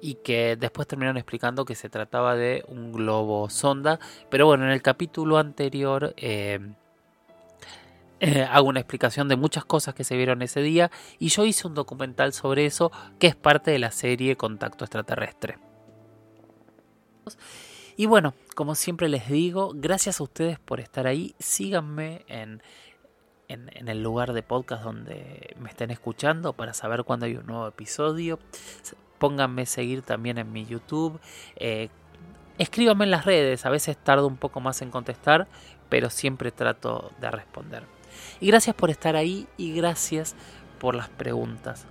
y 0.01 0.15
que 0.15 0.55
después 0.55 0.87
terminaron 0.87 1.17
explicando 1.17 1.65
que 1.65 1.75
se 1.75 1.89
trataba 1.89 2.35
de 2.35 2.63
un 2.67 2.91
globo 2.91 3.49
sonda. 3.49 3.99
Pero 4.29 4.45
bueno, 4.45 4.65
en 4.65 4.71
el 4.71 4.81
capítulo 4.81 5.37
anterior... 5.37 6.13
Eh, 6.17 6.59
eh, 8.23 8.43
hago 8.43 8.69
una 8.69 8.79
explicación 8.79 9.27
de 9.27 9.35
muchas 9.35 9.65
cosas 9.65 9.95
que 9.95 10.03
se 10.03 10.15
vieron 10.15 10.43
ese 10.43 10.61
día 10.61 10.91
y 11.17 11.29
yo 11.29 11.43
hice 11.43 11.67
un 11.67 11.73
documental 11.73 12.33
sobre 12.33 12.67
eso 12.67 12.91
que 13.17 13.25
es 13.25 13.35
parte 13.35 13.71
de 13.71 13.79
la 13.79 13.89
serie 13.91 14.37
Contacto 14.37 14.85
Extraterrestre. 14.85 15.70
Y 17.97 18.05
bueno, 18.05 18.33
como 18.55 18.75
siempre 18.75 19.09
les 19.09 19.29
digo, 19.29 19.73
gracias 19.75 20.19
a 20.19 20.23
ustedes 20.23 20.59
por 20.59 20.79
estar 20.79 21.07
ahí. 21.07 21.35
Síganme 21.39 22.23
en, 22.27 22.61
en, 23.47 23.87
el 23.87 24.01
lugar 24.01 24.33
de 24.33 24.43
podcast 24.43 24.83
donde 24.83 25.55
me 25.59 25.69
estén 25.69 25.91
escuchando 25.91 26.53
para 26.53 26.73
saber 26.73 27.03
cuándo 27.03 27.25
hay 27.25 27.35
un 27.35 27.45
nuevo 27.45 27.67
episodio. 27.67 28.39
Pónganme 29.19 29.65
seguir 29.65 30.01
también 30.01 30.37
en 30.37 30.51
mi 30.51 30.65
YouTube. 30.65 31.19
Eh, 31.57 31.89
escríbanme 32.57 33.05
en 33.05 33.11
las 33.11 33.25
redes, 33.25 33.65
a 33.65 33.69
veces 33.69 33.97
tardo 33.97 34.27
un 34.27 34.37
poco 34.37 34.61
más 34.61 34.81
en 34.81 34.89
contestar, 34.89 35.47
pero 35.89 36.09
siempre 36.09 36.51
trato 36.51 37.11
de 37.19 37.29
responder. 37.29 37.83
Y 38.39 38.47
gracias 38.47 38.75
por 38.75 38.89
estar 38.89 39.15
ahí 39.15 39.47
y 39.57 39.73
gracias 39.73 40.35
por 40.79 40.95
las 40.95 41.09
preguntas. 41.09 41.85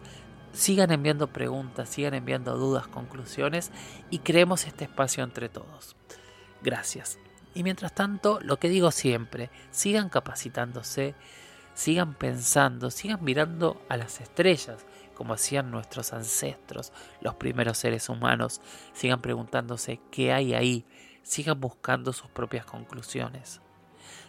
Sigan 0.53 0.91
enviando 0.91 1.29
preguntas, 1.29 1.89
sigan 1.89 2.15
enviando 2.15 2.57
dudas, 2.57 2.89
conclusiones 2.89 3.71
y 4.11 4.19
creemos 4.19 4.67
este 4.67 4.85
espacio 4.85 5.23
entre 5.23 5.49
todos. 5.49 5.97
Gracias. 6.63 7.19
Y 7.55 7.63
mientras 7.63 7.95
tanto, 7.95 8.39
lo 8.43 8.59
que 8.59 8.69
digo 8.69 8.91
siempre, 8.91 9.51
sigan 9.71 10.09
capacitándose, 10.09 11.15
sigan 11.75 12.15
pensando, 12.15 12.91
sigan 12.91 13.25
mirando 13.25 13.81
a 13.89 13.97
las 13.97 14.21
estrellas, 14.21 14.85
como 15.15 15.35
hacían 15.35 15.71
nuestros 15.71 16.13
ancestros, 16.13 16.93
los 17.21 17.35
primeros 17.35 17.79
seres 17.79 18.09
humanos, 18.09 18.61
sigan 18.93 19.21
preguntándose 19.21 20.01
qué 20.11 20.33
hay 20.33 20.55
ahí, 20.55 20.85
sigan 21.23 21.61
buscando 21.61 22.13
sus 22.13 22.31
propias 22.31 22.65
conclusiones, 22.65 23.61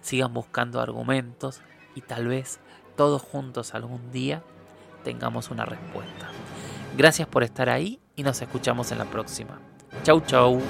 sigan 0.02 0.34
buscando 0.34 0.82
argumentos 0.82 1.62
y 1.96 2.02
tal 2.02 2.28
vez 2.28 2.60
todos 2.96 3.22
juntos 3.22 3.74
algún 3.74 4.12
día 4.12 4.44
tengamos 5.04 5.50
una 5.50 5.66
respuesta. 5.66 6.30
Gracias 6.98 7.28
por 7.28 7.44
estar 7.44 7.70
ahí 7.70 8.00
y 8.16 8.24
nos 8.24 8.42
escuchamos 8.42 8.92
en 8.92 8.98
la 8.98 9.06
próxima. 9.06 9.60
Chau 10.04 10.22
chau. 10.22 10.62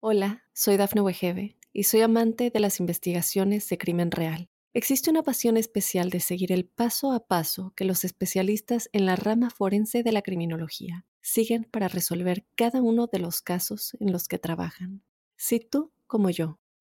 Hola, 0.00 0.44
soy 0.52 0.76
Dafne 0.76 1.00
Wegebe 1.00 1.56
y 1.72 1.84
soy 1.84 2.02
amante 2.02 2.50
de 2.50 2.60
las 2.60 2.80
investigaciones 2.80 3.68
de 3.68 3.78
crimen 3.78 4.10
real. 4.10 4.50
Existe 4.74 5.10
una 5.10 5.22
pasión 5.22 5.56
especial 5.56 6.08
de 6.08 6.20
seguir 6.20 6.50
el 6.50 6.64
paso 6.64 7.12
a 7.12 7.26
paso 7.26 7.74
que 7.76 7.84
los 7.84 8.04
especialistas 8.04 8.88
en 8.92 9.04
la 9.04 9.16
rama 9.16 9.50
forense 9.50 10.02
de 10.02 10.12
la 10.12 10.22
criminología 10.22 11.04
siguen 11.20 11.64
para 11.64 11.88
resolver 11.88 12.46
cada 12.56 12.80
uno 12.80 13.06
de 13.06 13.18
los 13.18 13.42
casos 13.42 13.96
en 14.00 14.12
los 14.12 14.28
que 14.28 14.38
trabajan. 14.38 15.02
Si 15.36 15.60
tú, 15.60 15.92
como 16.06 16.30
yo, 16.30 16.58